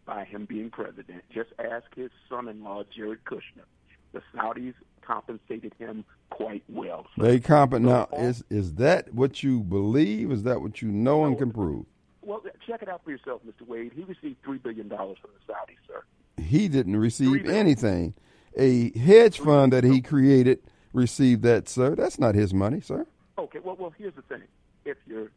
[0.06, 1.24] by him being president.
[1.34, 3.66] Just ask his son-in-law, Jared Kushner.
[4.12, 4.74] The Saudis
[5.06, 7.06] compensated him quite well.
[7.18, 7.88] So they compensate.
[7.88, 10.32] Now, is is that what you believe?
[10.32, 11.86] Is that what you know and can prove?
[12.22, 13.68] Well, check it out for yourself, Mr.
[13.68, 13.91] Wade.
[13.95, 16.04] He received three billion dollars from the Saudis, sir.
[16.41, 18.14] He didn't receive anything.
[18.56, 20.60] A hedge fund that he created
[20.93, 21.95] received that, sir.
[21.95, 23.06] That's not his money, sir.
[23.38, 23.60] Okay.
[23.60, 24.43] Well, well, here's the thing
[24.86, 25.32] if your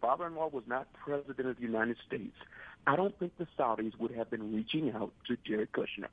[0.00, 2.36] father-in-law was not president of the United States,
[2.86, 6.08] I don't think the Saudis would have been reaching out to Jared Kushner.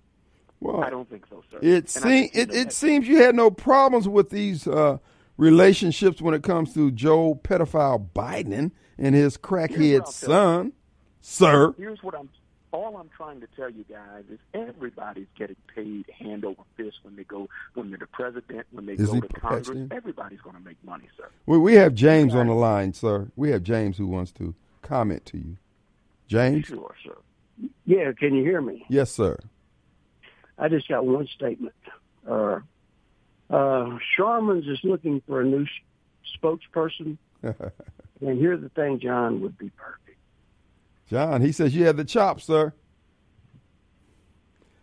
[0.61, 1.57] Well, I don't think so, sir.
[1.61, 4.99] It, seem, it, it seems you had no problems with these uh,
[5.35, 10.73] relationships when it comes to Joe pedophile Biden and his crackhead son,
[11.19, 11.73] sir.
[11.77, 12.29] Here's what I'm
[12.71, 17.15] all I'm trying to tell you guys is everybody's getting paid hand over fist when
[17.15, 19.89] they go when they're the president, when they is go to Congress.
[19.91, 21.27] Everybody's going to make money, sir.
[21.45, 23.31] Well, we have James on the line, sir.
[23.35, 25.57] We have James who wants to comment to you.
[26.27, 26.67] James?
[26.67, 27.17] Sure, sir.
[27.85, 28.85] Yeah, can you hear me?
[28.89, 29.37] Yes, sir.
[30.57, 31.75] I just got one statement.
[32.27, 32.59] Uh,
[33.49, 37.17] uh, Charmin's is looking for a new sh- spokesperson.
[37.41, 40.17] and here's the thing, John would be perfect.
[41.09, 42.73] John, he says you have the chops, sir.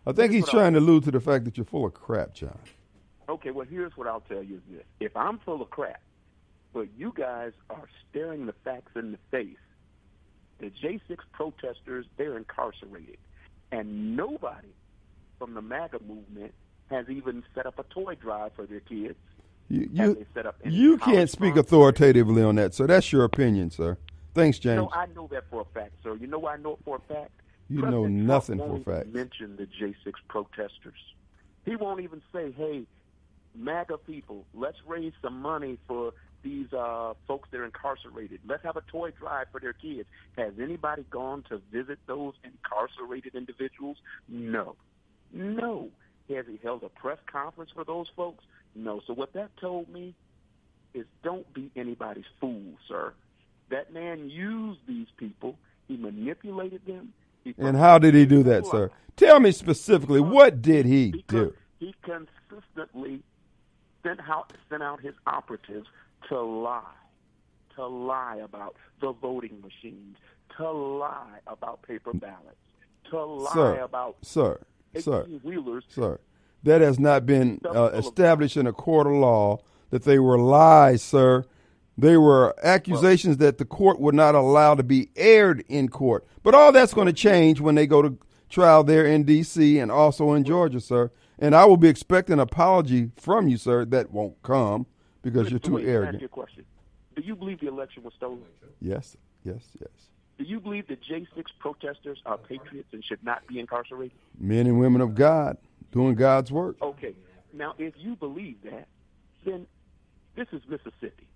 [0.05, 2.57] I think he's trying to allude to the fact that you're full of crap, John.
[3.27, 4.83] Okay, well, here's what I'll tell you is this.
[4.99, 6.01] If I'm full of crap,
[6.73, 9.57] but you guys are staring the facts in the face,
[10.59, 13.17] the J6 protesters, they're incarcerated.
[13.71, 14.73] And nobody
[15.39, 16.53] from the MAGA movement
[16.91, 19.15] has even set up a toy drive for their kids.
[19.69, 20.25] You, you,
[20.65, 23.97] you can't speak authoritatively on that, so that's your opinion, sir.
[24.33, 24.77] Thanks, James.
[24.77, 26.15] No, I know that for a fact, sir.
[26.15, 27.31] You know why I know it for a fact?
[27.69, 29.13] You President know nothing Trump for a fact.
[29.13, 30.99] Mention the J6 protesters.
[31.65, 32.85] He won't even say, "Hey,
[33.55, 38.39] MAGA people, let's raise some money for these uh, folks that are incarcerated.
[38.47, 40.07] Let's have a toy drive for their kids.
[40.37, 43.97] Has anybody gone to visit those incarcerated individuals?
[44.27, 44.75] No.
[45.33, 45.89] No.
[46.29, 48.43] Has he held a press conference for those folks?
[48.75, 49.01] No.
[49.07, 50.13] So what that told me
[50.93, 53.13] is don't be anybody's fool, sir.
[53.69, 55.57] That man used these people.
[55.87, 57.13] He manipulated them.
[57.43, 58.91] He and how did he do that, sir?
[59.15, 61.53] Tell me specifically, what did he do?
[61.79, 63.21] He consistently
[64.03, 65.87] sent out, sent out his operatives
[66.29, 66.83] to lie,
[67.75, 70.17] to lie about the voting machines,
[70.57, 72.57] to lie about paper ballots,
[73.09, 74.59] to lie sir, about sir,
[74.97, 75.85] sir, wheelers.
[75.89, 76.19] Sir,
[76.63, 79.59] that has not been uh, established in a court of law
[79.89, 81.45] that they were lies, sir.
[81.97, 86.25] They were accusations well, that the court would not allow to be aired in court.
[86.43, 88.17] But all that's going to change when they go to
[88.49, 89.79] trial there in D.C.
[89.79, 91.11] and also in Georgia, sir.
[91.37, 93.85] And I will be expecting an apology from you, sir.
[93.85, 94.85] That won't come
[95.21, 96.15] because you're too arrogant.
[96.15, 96.65] Ask you a question.
[97.15, 98.43] Do you believe the election was stolen?
[98.81, 99.89] Yes, yes, yes.
[100.39, 104.17] Do you believe the J6 protesters are patriots and should not be incarcerated?
[104.39, 105.57] Men and women of God
[105.91, 106.77] doing God's work.
[106.81, 107.13] Okay.
[107.51, 108.87] Now, if you believe that,
[109.45, 109.67] then
[110.37, 111.27] this is Mississippi.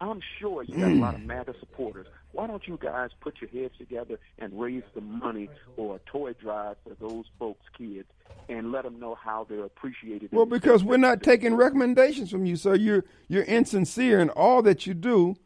[0.00, 1.26] I'm sure you got a lot of mm.
[1.26, 2.06] MAGA supporters.
[2.32, 6.34] Why don't you guys put your heads together and raise some money or a toy
[6.34, 8.06] drive for those folks' kids
[8.48, 10.30] and let them know how they're appreciated?
[10.30, 12.76] Well, because we're not taking recommendations from you, sir.
[12.76, 15.36] You're you're insincere in all that you do.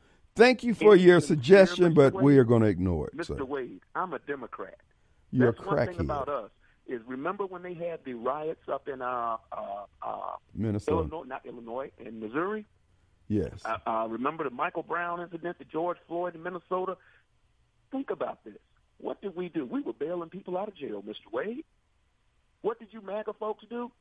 [0.40, 3.38] Thank you for your suggestion, but Wade, we are going to ignore it, Mr.
[3.38, 3.44] sir.
[3.44, 4.78] Wade, I'm a Democrat.
[5.30, 6.50] You're That's one thing about us
[6.88, 10.16] is remember when they had the riots up in uh, uh, uh,
[10.54, 10.96] Minnesota.
[10.96, 12.64] Illinois, not Illinois, in Missouri.
[13.28, 13.52] Yes.
[13.66, 16.96] Uh, uh, remember the Michael Brown incident, the George Floyd in Minnesota?
[17.92, 18.56] Think about this.
[18.96, 19.66] What did we do?
[19.66, 21.30] We were bailing people out of jail, Mr.
[21.30, 21.66] Wade.
[22.62, 23.92] What did you MAGA folks do?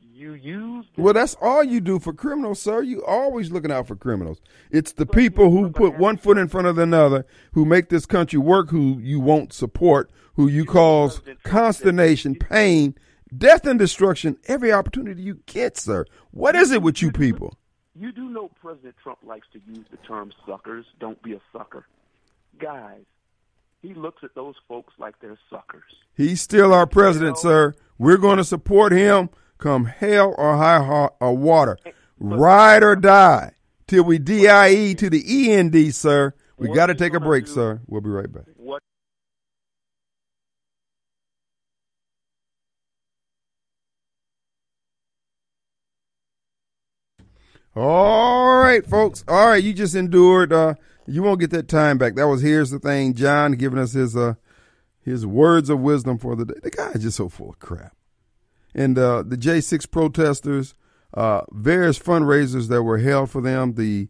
[0.00, 0.88] You used.
[0.96, 2.82] Well, that's all you do for criminals, sir.
[2.82, 4.40] You always looking out for criminals.
[4.70, 8.38] It's the people who put one foot in front of another, who make this country
[8.38, 12.94] work, who you won't support, who you cause consternation, pain,
[13.36, 16.06] death, and destruction every opportunity you get, sir.
[16.30, 17.58] What is it with you people?
[17.94, 20.84] You do know President Trump likes to use the term suckers.
[20.98, 21.86] Don't be a sucker.
[22.58, 23.04] Guys,
[23.82, 25.82] he looks at those folks like they're suckers.
[26.14, 27.74] He's still our president, oh, sir.
[27.98, 31.78] We're going to support him come hell or high or water.
[32.18, 33.52] Ride or die
[33.86, 36.34] till we DIE to the END, sir.
[36.58, 37.80] We got to take a break, sir.
[37.86, 38.44] We'll be right back.
[38.56, 38.82] What?
[47.74, 49.22] All right, folks.
[49.28, 50.50] All right, you just endured.
[50.50, 50.74] Uh,
[51.06, 52.14] you won't get that time back.
[52.14, 53.12] That was here's the thing.
[53.14, 54.34] John giving us his uh,
[55.02, 56.54] his words of wisdom for the day.
[56.62, 57.95] The guy is just so full of crap.
[58.76, 60.74] And uh, the J6 protesters,
[61.14, 63.74] uh, various fundraisers that were held for them.
[63.74, 64.08] The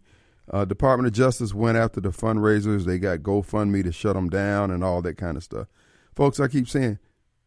[0.51, 2.85] uh, Department of Justice went after the fundraisers.
[2.85, 5.69] They got GoFundMe to shut them down and all that kind of stuff.
[6.17, 6.99] Folks, I keep saying,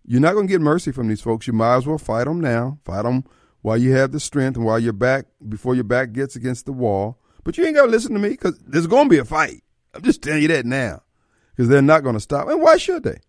[0.06, 1.46] you're not going to get mercy from these folks.
[1.46, 2.80] You might as well fight them now.
[2.86, 3.26] Fight them
[3.62, 6.72] while you have the strength and while your back before your back gets against the
[6.72, 7.20] wall.
[7.44, 9.62] But you ain't got to listen to me because there's going to be a fight.
[9.94, 11.04] I'm just telling you that now
[11.52, 12.48] because they're not going to stop.
[12.48, 13.20] And why should they?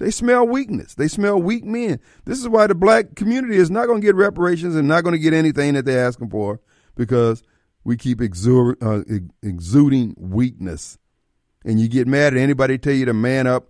[0.00, 0.94] They smell weakness.
[0.94, 2.00] They smell weak men.
[2.24, 5.12] This is why the black community is not going to get reparations and not going
[5.12, 6.58] to get anything that they're asking for
[6.96, 7.42] because
[7.84, 9.02] we keep uh,
[9.42, 10.96] exuding weakness.
[11.66, 13.68] And you get mad at anybody tell you to man up.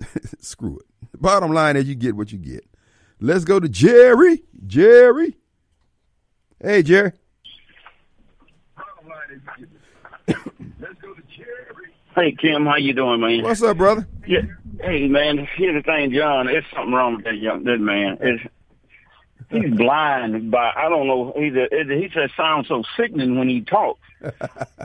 [0.40, 0.86] Screw it.
[1.20, 2.64] Bottom line is you get what you get.
[3.18, 4.44] Let's go to Jerry.
[4.68, 5.36] Jerry.
[6.62, 7.10] Hey, Jerry.
[10.28, 11.72] Let's go to Jerry.
[12.14, 13.42] Hey Kim, how you doing, man?
[13.42, 14.06] What's up, brother?
[14.26, 14.42] Yeah.
[14.82, 16.46] Hey man, here's the thing, John.
[16.46, 18.18] There's something wrong with that young that man.
[18.20, 18.42] It's,
[19.48, 21.32] he's blind by I don't know.
[21.36, 24.00] Either it, he just sounds so sickening when he talks.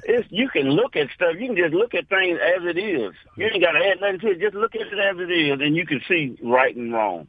[0.04, 1.36] it's you can look at stuff.
[1.40, 3.14] You can just look at things as it is.
[3.38, 4.40] You ain't got to add nothing to it.
[4.40, 7.28] Just look at it as it is, and you can see right and wrong.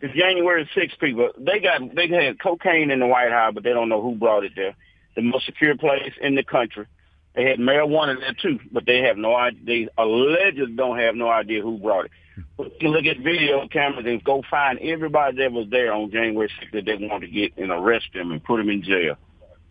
[0.00, 3.74] The January 6 people, they got they had cocaine in the White House, but they
[3.74, 4.74] don't know who brought it there.
[5.14, 6.86] The most secure place in the country.
[7.34, 9.60] They had marijuana there too, but they have no idea.
[9.64, 12.10] They allegedly don't have no idea who brought it.
[12.56, 16.48] But you look at video cameras and go find everybody that was there on January
[16.48, 19.16] 6th that they wanted to get and arrest them and put them in jail.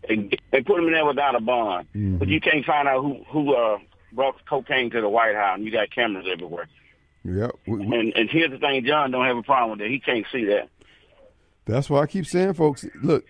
[0.08, 2.18] They, they put them in there without a bond, Mm-hmm.
[2.18, 3.78] but you can't find out who who uh,
[4.12, 5.56] brought cocaine to the White House.
[5.56, 6.68] And you got cameras everywhere.
[7.24, 7.50] Yep.
[7.68, 9.90] We- we- And and here's the thing, John don't have a problem with that.
[9.90, 10.68] He can't see that.
[11.64, 13.24] That's why I keep saying, folks, look,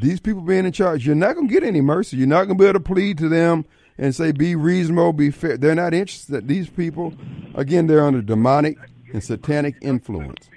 [0.00, 2.16] these people being in charge, you're not going to get any mercy.
[2.16, 3.64] You're not going to be able to plead to them
[3.98, 5.56] and say, be reasonable, be fair.
[5.56, 6.46] They're not interested.
[6.48, 7.14] These people,
[7.54, 8.76] again, they're under demonic
[9.12, 10.50] and satanic influence.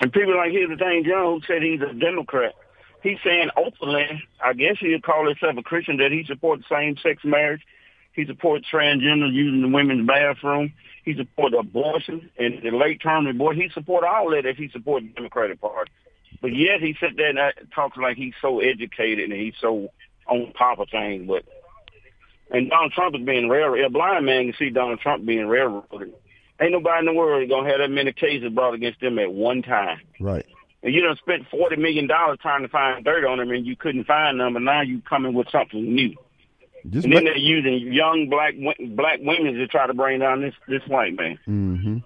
[0.00, 2.54] And people like here's the thing, John, who said he's a Democrat.
[3.02, 7.62] he's saying openly, I guess he'd call himself a Christian, that he supports same-sex marriage.
[8.12, 10.72] He supports transgender using the women's bathroom.
[11.04, 13.62] He supports abortion and the late-term abortion.
[13.62, 15.90] He supports all that if he supports the Democratic Party.
[16.40, 17.38] But yet he sat there and
[17.74, 19.88] talks like he's so educated and he's so
[20.26, 21.26] on top of things.
[21.28, 21.44] But
[22.50, 23.84] and Donald Trump is being railroaded.
[23.84, 26.12] A blind man can see Donald Trump being railroaded.
[26.60, 29.62] Ain't nobody in the world gonna have that many cases brought against them at one
[29.62, 30.00] time.
[30.20, 30.46] Right.
[30.82, 33.76] And you done spent forty million dollars trying to find dirt on them, and you
[33.76, 34.52] couldn't find them.
[34.52, 36.14] But now you coming with something new.
[36.90, 38.54] Just and then make- they're using young black
[38.96, 41.38] black women to try to bring down this this white man.
[41.44, 41.98] hmm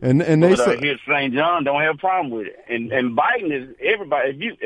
[0.00, 1.34] And and they But uh, say here St.
[1.34, 2.56] John don't have a problem with it.
[2.68, 4.30] And and Biden is everybody.
[4.30, 4.56] If you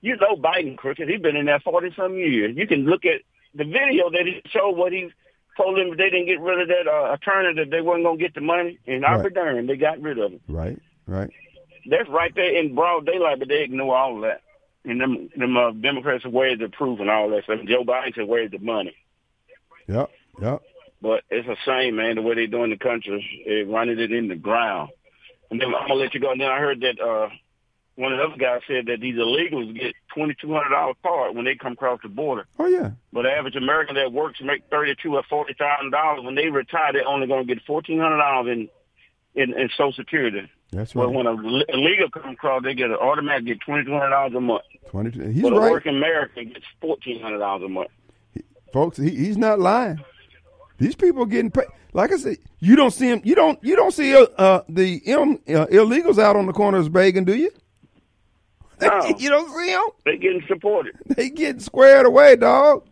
[0.00, 2.56] you know Biden crooked, he's been in there forty some years.
[2.56, 3.20] You can look at
[3.54, 5.10] the video that he showed what he
[5.56, 8.34] told them they didn't get rid of that uh, attorney that they wasn't gonna get
[8.34, 9.34] the money, and I Right.
[9.34, 10.40] darned they got rid of him.
[10.48, 11.30] right, right.
[11.86, 14.40] That's right there in broad daylight, but they ignore all of that.
[14.86, 17.60] And them them uh, Democrats are where's the proof and all that stuff.
[17.66, 18.94] Joe Biden said where's the money.
[19.88, 20.10] Yep,
[20.40, 20.62] yep.
[21.04, 24.28] But it's a shame, man, the way they're doing the country, they running it in
[24.28, 24.88] the ground.
[25.50, 26.32] And then I'm gonna let you go.
[26.32, 27.28] And then I heard that uh
[27.96, 31.36] one of the other guys said that these illegals get twenty two hundred dollar card
[31.36, 32.46] when they come across the border.
[32.58, 32.92] Oh yeah.
[33.12, 36.24] But the average American that works make thirty two or forty thousand dollars.
[36.24, 40.50] When they retire, they're only gonna get fourteen hundred dollars in, in in Social Security.
[40.72, 41.06] That's right.
[41.06, 44.40] when a illegal come across, they get an automatic get twenty two hundred dollars a
[44.40, 44.64] month.
[44.88, 45.28] Twenty two.
[45.28, 47.90] He's but a working American gets fourteen hundred dollars a month.
[48.72, 48.96] folks.
[48.96, 50.02] He, he's not lying.
[50.84, 51.64] These people are getting paid.
[51.94, 53.22] Like I said, you don't see them.
[53.24, 53.58] You don't.
[53.64, 57.34] You don't see uh, uh, the um, uh, illegals out on the corners begging, do
[57.34, 57.50] you?
[58.82, 59.14] No.
[59.18, 59.86] you don't see them.
[60.04, 60.94] They getting supported.
[61.06, 62.84] They getting squared away, dog.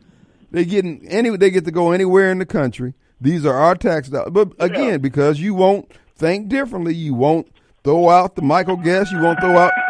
[0.52, 1.36] They getting any.
[1.36, 2.94] They get to go anywhere in the country.
[3.20, 4.30] These are our tax dollars.
[4.32, 4.96] But again, Yeah.
[4.96, 7.46] because you won't think differently, you won't
[7.84, 9.12] throw out the Michael Guest.
[9.12, 9.72] You won't throw out.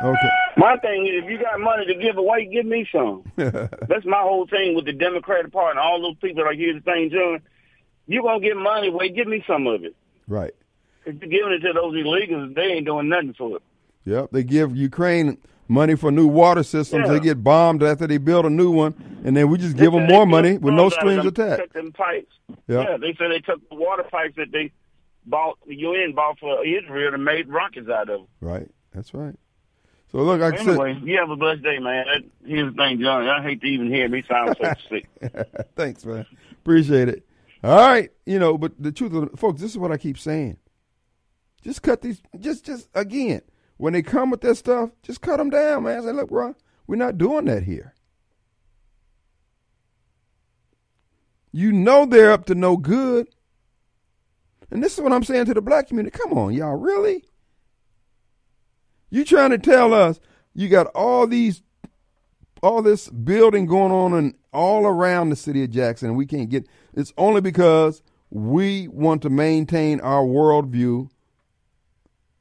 [0.00, 0.30] Okay.
[0.58, 3.22] My thing is, if you got money to give away, give me some.
[3.36, 6.80] That's my whole thing with the Democratic Party and all those people like here, the
[6.80, 7.40] thing, John.
[8.06, 9.10] You gonna get money away?
[9.10, 9.94] Give me some of it.
[10.26, 10.52] right.
[11.06, 13.62] If you're giving it to those illegals, they ain't doing nothing for it.
[14.04, 14.30] Yep.
[14.32, 17.06] They give Ukraine money for new water systems.
[17.06, 17.12] Yeah.
[17.14, 18.94] They get bombed after they build a new one,
[19.24, 21.72] and then we just give them more money with no strings attached.
[21.72, 22.32] Them pipes.
[22.66, 22.80] Yeah.
[22.82, 24.70] Yeah, they said they took the water pipes that they
[25.24, 28.20] bought, the UN bought for Israel and made rockets out of.
[28.20, 28.26] them.
[28.40, 28.68] Right.
[28.92, 29.36] That's right.
[30.10, 32.06] So look, like I said, Anyway, you have a blessed day, man.
[32.06, 33.28] That, here's the thing, Johnny.
[33.28, 35.06] I hate to even hear me sound so sick.
[35.76, 36.26] Thanks, man.
[36.52, 37.26] Appreciate it.
[37.62, 40.18] All right, you know, but the truth of the, folks, this is what I keep
[40.18, 40.58] saying.
[41.62, 42.22] Just cut these.
[42.38, 43.42] Just, just again,
[43.76, 46.02] when they come with that stuff, just cut them down, man.
[46.02, 46.54] Say, look, bro,
[46.86, 47.94] we're not doing that here.
[51.52, 53.28] You know they're up to no good.
[54.70, 56.16] And this is what I'm saying to the black community.
[56.16, 57.24] Come on, y'all, really?
[59.10, 60.20] You trying to tell us
[60.54, 61.62] you got all these
[62.62, 66.50] all this building going on and all around the city of Jackson, and we can't
[66.50, 71.08] get it's only because we want to maintain our worldview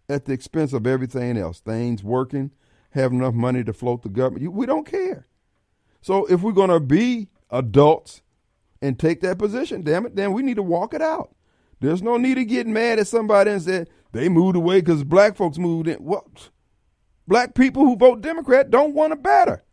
[0.09, 1.59] at the expense of everything else.
[1.59, 2.51] Things working,
[2.91, 4.53] have enough money to float the government.
[4.53, 5.27] We don't care.
[6.01, 8.21] So if we're going to be adults
[8.81, 11.35] and take that position, damn it, then we need to walk it out.
[11.79, 15.35] There's no need to get mad at somebody and say they moved away because black
[15.35, 15.97] folks moved in.
[15.97, 16.49] What?
[17.27, 19.63] Black people who vote Democrat don't want a better.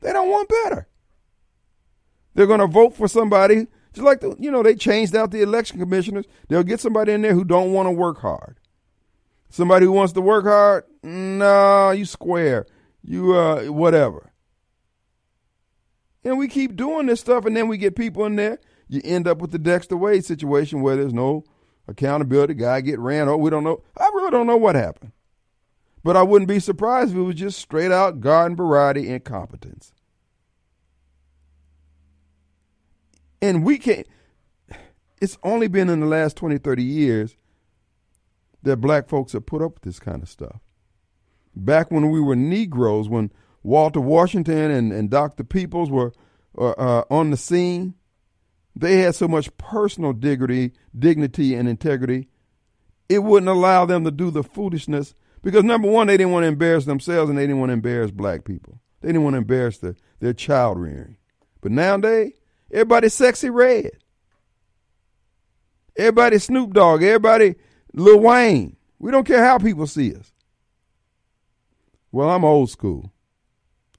[0.00, 0.88] They don't want better.
[2.34, 5.40] They're going to vote for somebody just like the, you know they changed out the
[5.40, 6.26] election commissioners.
[6.48, 8.58] They'll get somebody in there who don't want to work hard.
[9.48, 12.66] Somebody who wants to work hard, no, you square,
[13.04, 14.32] you uh whatever.
[16.24, 18.58] And we keep doing this stuff, and then we get people in there.
[18.88, 21.44] You end up with the Dexter Wade situation where there's no
[21.86, 22.54] accountability.
[22.54, 23.36] Guy get ran over.
[23.36, 23.82] We don't know.
[23.96, 25.12] I really don't know what happened.
[26.04, 29.92] But I wouldn't be surprised if it was just straight out garden variety incompetence.
[33.40, 34.06] And we can't,
[35.20, 37.36] it's only been in the last 20, 30 years
[38.62, 40.60] that black folks have put up with this kind of stuff.
[41.56, 43.32] Back when we were Negroes, when
[43.62, 45.42] Walter Washington and, and Dr.
[45.44, 46.12] Peoples were
[46.58, 47.94] uh, uh, on the scene,
[48.76, 52.28] they had so much personal dignity, dignity and integrity,
[53.08, 55.14] it wouldn't allow them to do the foolishness
[55.44, 58.10] because number one, they didn't want to embarrass themselves and they didn't want to embarrass
[58.10, 58.80] black people.
[59.02, 61.18] They didn't want to embarrass the, their child rearing.
[61.60, 62.32] But nowadays,
[62.72, 63.90] everybody's Sexyy Red.
[65.96, 67.54] Everybody Snoop Dogg, everybody
[67.92, 68.76] Lil Wayne.
[68.98, 70.32] We don't care how people see us.
[72.10, 73.12] Well, I'm old school.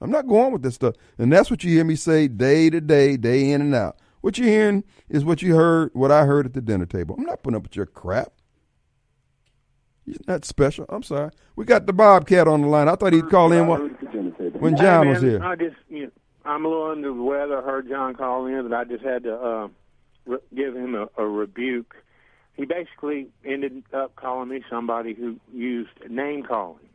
[0.00, 0.96] I'm not going with this stuff.
[1.16, 3.96] And that's what you hear me say day to day, day in and out.
[4.20, 7.14] What you're hearing is what you heard, what I heard at the dinner table.
[7.16, 8.32] I'm not putting up with your crap.
[10.06, 10.86] He's not special.
[10.88, 11.30] I'm sorry.
[11.56, 12.88] We got the Bobcat on the line.
[12.88, 13.80] I thought he'd call in when,
[14.60, 15.42] when John was here.
[15.42, 16.10] I just, you know,
[16.44, 17.58] I'm a little under the weather.
[17.58, 19.68] I heard John call in, but I just had to uh,
[20.24, 21.96] re- give him a, a rebuke.
[22.54, 26.88] He basically ended up calling me somebody who used name calling,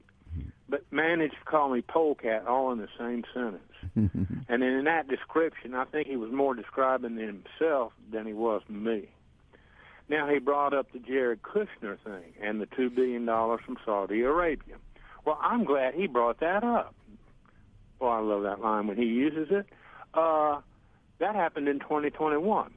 [0.69, 3.63] but managed to call me polecat all in the same sentence.
[3.95, 8.61] and then in that description, I think he was more describing himself than he was
[8.69, 9.09] me.
[10.11, 14.19] Now he brought up the Jared Kushner thing and the two billion dollars from Saudi
[14.19, 14.75] Arabia.
[15.25, 16.93] Well, I'm glad he brought that up.
[17.97, 19.67] Well, I love that line when he uses it.
[20.13, 20.59] Uh,
[21.19, 22.73] that happened in 2021.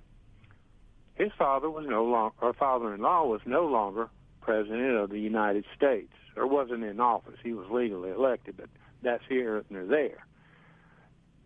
[1.16, 6.12] His father was no longer, or father-in-law was no longer president of the United States,
[6.36, 7.38] or wasn't in office.
[7.42, 8.68] He was legally elected, but
[9.02, 10.24] that's here and there.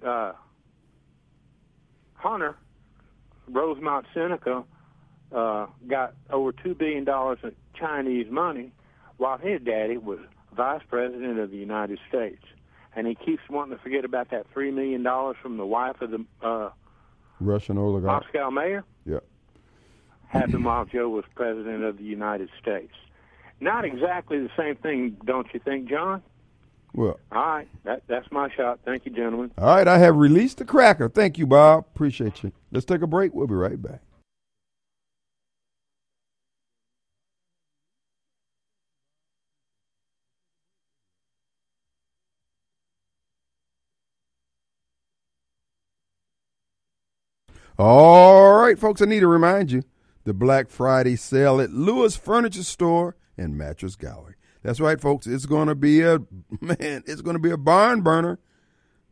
[0.07, 0.33] Uh,
[2.13, 2.57] Hunter,
[3.49, 4.65] Rosemont Seneca,
[5.35, 8.73] uh, got over two billion dollars in Chinese money,
[9.17, 10.19] while his daddy was
[10.57, 12.43] vice president of the United States,
[12.97, 16.11] and he keeps wanting to forget about that three million dollars from the wife of
[16.11, 16.71] the uh,
[17.41, 18.25] Russian oligarch.
[18.25, 18.85] Moscow mayor.
[19.05, 19.19] Yeah.
[20.29, 22.93] Happened while Joe was president of the United States.
[23.61, 26.23] Not exactly the same thing, don't you think, John?
[26.95, 28.81] Well, All right, that that's my shot.
[28.85, 29.53] Thank you, gentlemen.
[29.59, 29.87] all right.
[29.87, 31.09] I have released the cracker.
[31.09, 31.85] Thank you, Bob.
[31.95, 32.53] Appreciate you.
[32.73, 33.35] Let's take a break.
[33.35, 34.01] We'll be right back.
[47.81, 49.85] All right, folks, I need to remind you
[50.25, 54.35] the Black Friday sale at Lewis Furniture Store and Mattress Gallery.
[54.65, 55.29] That's right, folks.
[55.29, 56.19] It's going to be a
[56.61, 58.41] man, it's going to be a barn burner.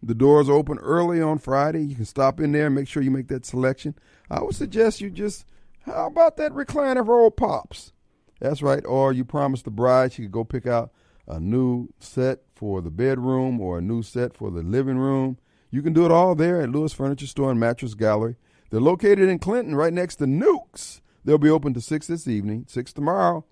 [0.02, 1.84] The doors open early on Friday.
[1.84, 3.94] You can stop in there and make sure you make that selection.
[4.28, 5.46] I would suggest you just
[5.82, 7.92] how about that recliner for old pops?
[8.40, 8.84] That's right.
[8.84, 10.90] Or you promised the bride she could go pick out
[11.28, 15.38] a new set for the bedroom or a new set for the living room.
[15.70, 18.34] You can do it all there at Lewis Furniture Store and Mattress Gallery.
[18.70, 21.00] They're located in Clinton, right next to Newk's.
[21.24, 23.44] They'll be open to 6 this evening, 6 tomorrow,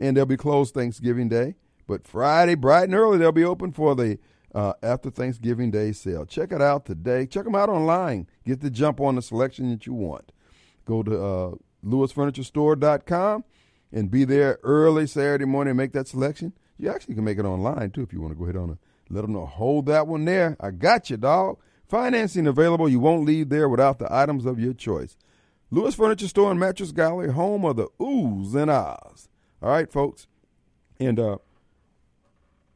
[0.00, 1.56] and they'll be closed Thanksgiving Day.
[1.86, 4.18] But Friday, bright and early, they'll be open for the
[4.54, 6.24] uh, after Thanksgiving Day sale.
[6.24, 7.26] Check it out today.
[7.26, 8.26] Check them out online.
[8.46, 10.32] Get the jump on the selection that you want.
[10.84, 11.54] Go to uh,
[11.84, 13.44] lewisfurniturestore.com
[13.92, 16.52] and be there early Saturday morning and make that selection.
[16.78, 18.78] You actually can make it online too if you want to go ahead on
[19.10, 19.46] let them know.
[19.46, 20.56] Hold that one there.
[20.60, 21.58] I got you, dog.
[21.88, 22.88] Financing available.
[22.88, 25.16] You won't leave there without the items of your choice.
[25.70, 29.28] Lewis Furniture Store and Mattress Gallery, home of the oohs and ahs.
[29.62, 30.26] All right, folks.
[31.00, 31.38] And uh,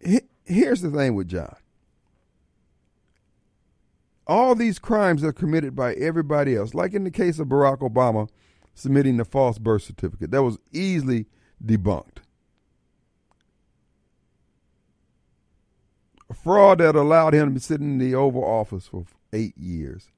[0.04, 1.56] he- here's the thing with John.
[4.26, 8.28] All these crimes are committed by everybody else, like in the case of Barack Obama
[8.74, 10.30] submitting the false birth certificate.
[10.30, 11.26] That was easily
[11.64, 12.18] debunked.
[16.14, 20.10] A fraud that allowed him to sit in the Oval Office for eight years.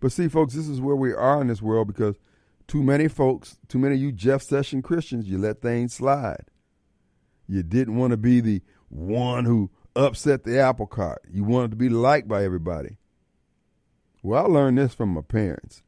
[0.00, 2.16] But see, folks, this is where we are in this world because
[2.66, 6.44] too many folks, too many of you Jeff Session Christians, you let things slide.
[7.48, 11.22] You didn't want to be the one who upset the apple cart.
[11.30, 12.96] You wanted to be liked by everybody.
[14.22, 15.82] Well, I learned this from my parents.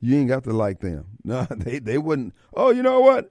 [0.00, 1.06] You ain't got to like them.
[1.24, 2.34] No, they, they wouldn't.
[2.52, 3.30] Oh, you know what?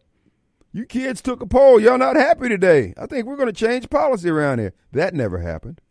[0.73, 1.79] You kids took a poll.
[1.79, 2.93] Y'all not happy today.
[2.97, 4.73] I think we're going to change policy around here.
[4.93, 5.81] That never happened.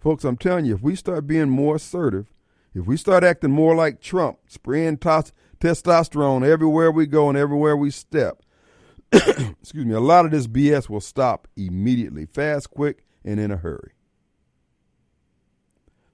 [0.00, 2.32] Folks, I'm telling you, if we start being more assertive,
[2.74, 7.76] if we start acting more like Trump, spraying tos- testosterone everywhere we go and everywhere
[7.76, 8.42] we step,
[9.12, 13.56] excuse me, a lot of this BS will stop immediately, fast, quick, and in a
[13.56, 13.92] hurry.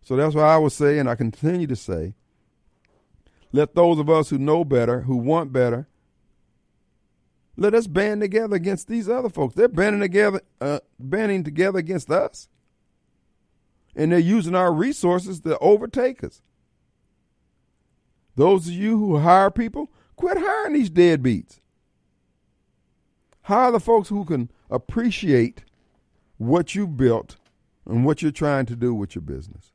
[0.03, 2.15] So that's why I would say, and I continue to say,
[3.53, 5.87] let those of us who know better, who want better,
[7.57, 9.55] let us band together against these other folks.
[9.55, 12.49] They're banding together, uh, banding together against us,
[13.95, 16.41] and they're using our resources to overtake us.
[18.37, 21.61] Those of you who hire people, quit hiring these deadbeats.
[23.43, 25.65] Hire the folks who can appreciate
[26.39, 27.37] what you built
[27.85, 29.72] and what you're trying to do with your business.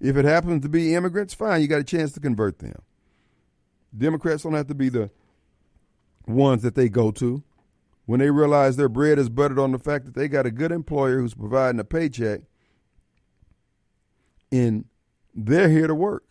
[0.00, 2.82] If it happens to be immigrants, fine, you got a chance to convert them.
[3.96, 5.10] Democrats don't have to be the
[6.26, 7.42] ones that they go to
[8.04, 10.72] when they realize their bread is buttered on the fact that they got a good
[10.72, 12.42] employer who's providing a paycheck
[14.52, 14.84] and
[15.34, 16.24] they're here to work.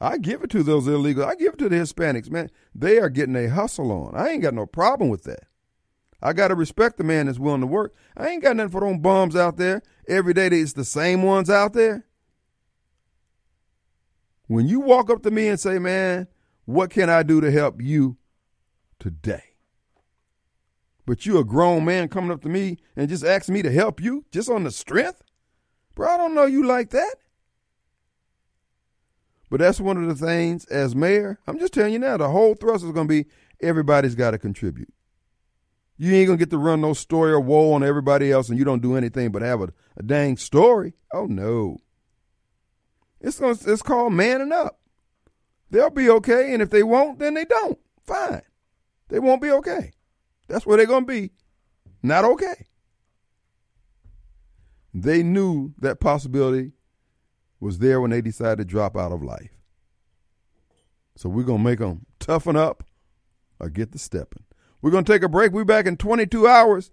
[0.00, 1.26] I give it to those illegals.
[1.26, 2.50] I give it to the Hispanics, man.
[2.74, 4.14] They are getting a hustle on.
[4.16, 5.44] I ain't got no problem with that.
[6.20, 7.94] I got to respect the man that's willing to work.
[8.16, 9.82] I ain't got nothing for them bums out there.
[10.08, 12.04] Every day it's the same ones out there.
[14.46, 16.28] When you walk up to me and say, man,
[16.64, 18.16] what can I do to help you
[18.98, 19.42] today?
[21.06, 24.00] But you a grown man coming up to me and just asking me to help
[24.00, 25.22] you just on the strength?
[25.94, 27.16] Bro, I don't know you like that.
[29.50, 32.54] But that's one of the things as mayor, I'm just telling you now, the whole
[32.54, 33.28] thrust is going to be
[33.60, 34.92] everybody's got to contribute.
[35.98, 38.58] You ain't going to get to run no story or woe on everybody else and
[38.58, 40.94] you don't do anything but have a, a dang story.
[41.12, 41.78] Oh, no.
[43.22, 44.78] It's, gonna, it's called manning up.
[45.70, 47.78] They'll be okay, and if they won't, then they don't.
[48.04, 48.42] Fine.
[49.08, 49.92] They won't be okay.
[50.48, 51.30] That's where they're to be.
[52.02, 52.66] Not okay.
[54.92, 56.72] They knew that possibility
[57.60, 59.56] was there when they decided to drop out of life.
[61.16, 62.84] So we're to make them toughen up
[63.60, 64.44] or get the stepping.
[64.82, 65.52] We're to take a break.
[65.52, 66.90] We're back in 22 hours.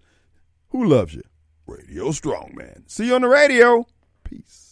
[0.69, 1.23] Who loves you?
[1.65, 2.89] Radio Strongman.
[2.89, 3.87] See you on the radio.
[4.23, 4.68] Peace.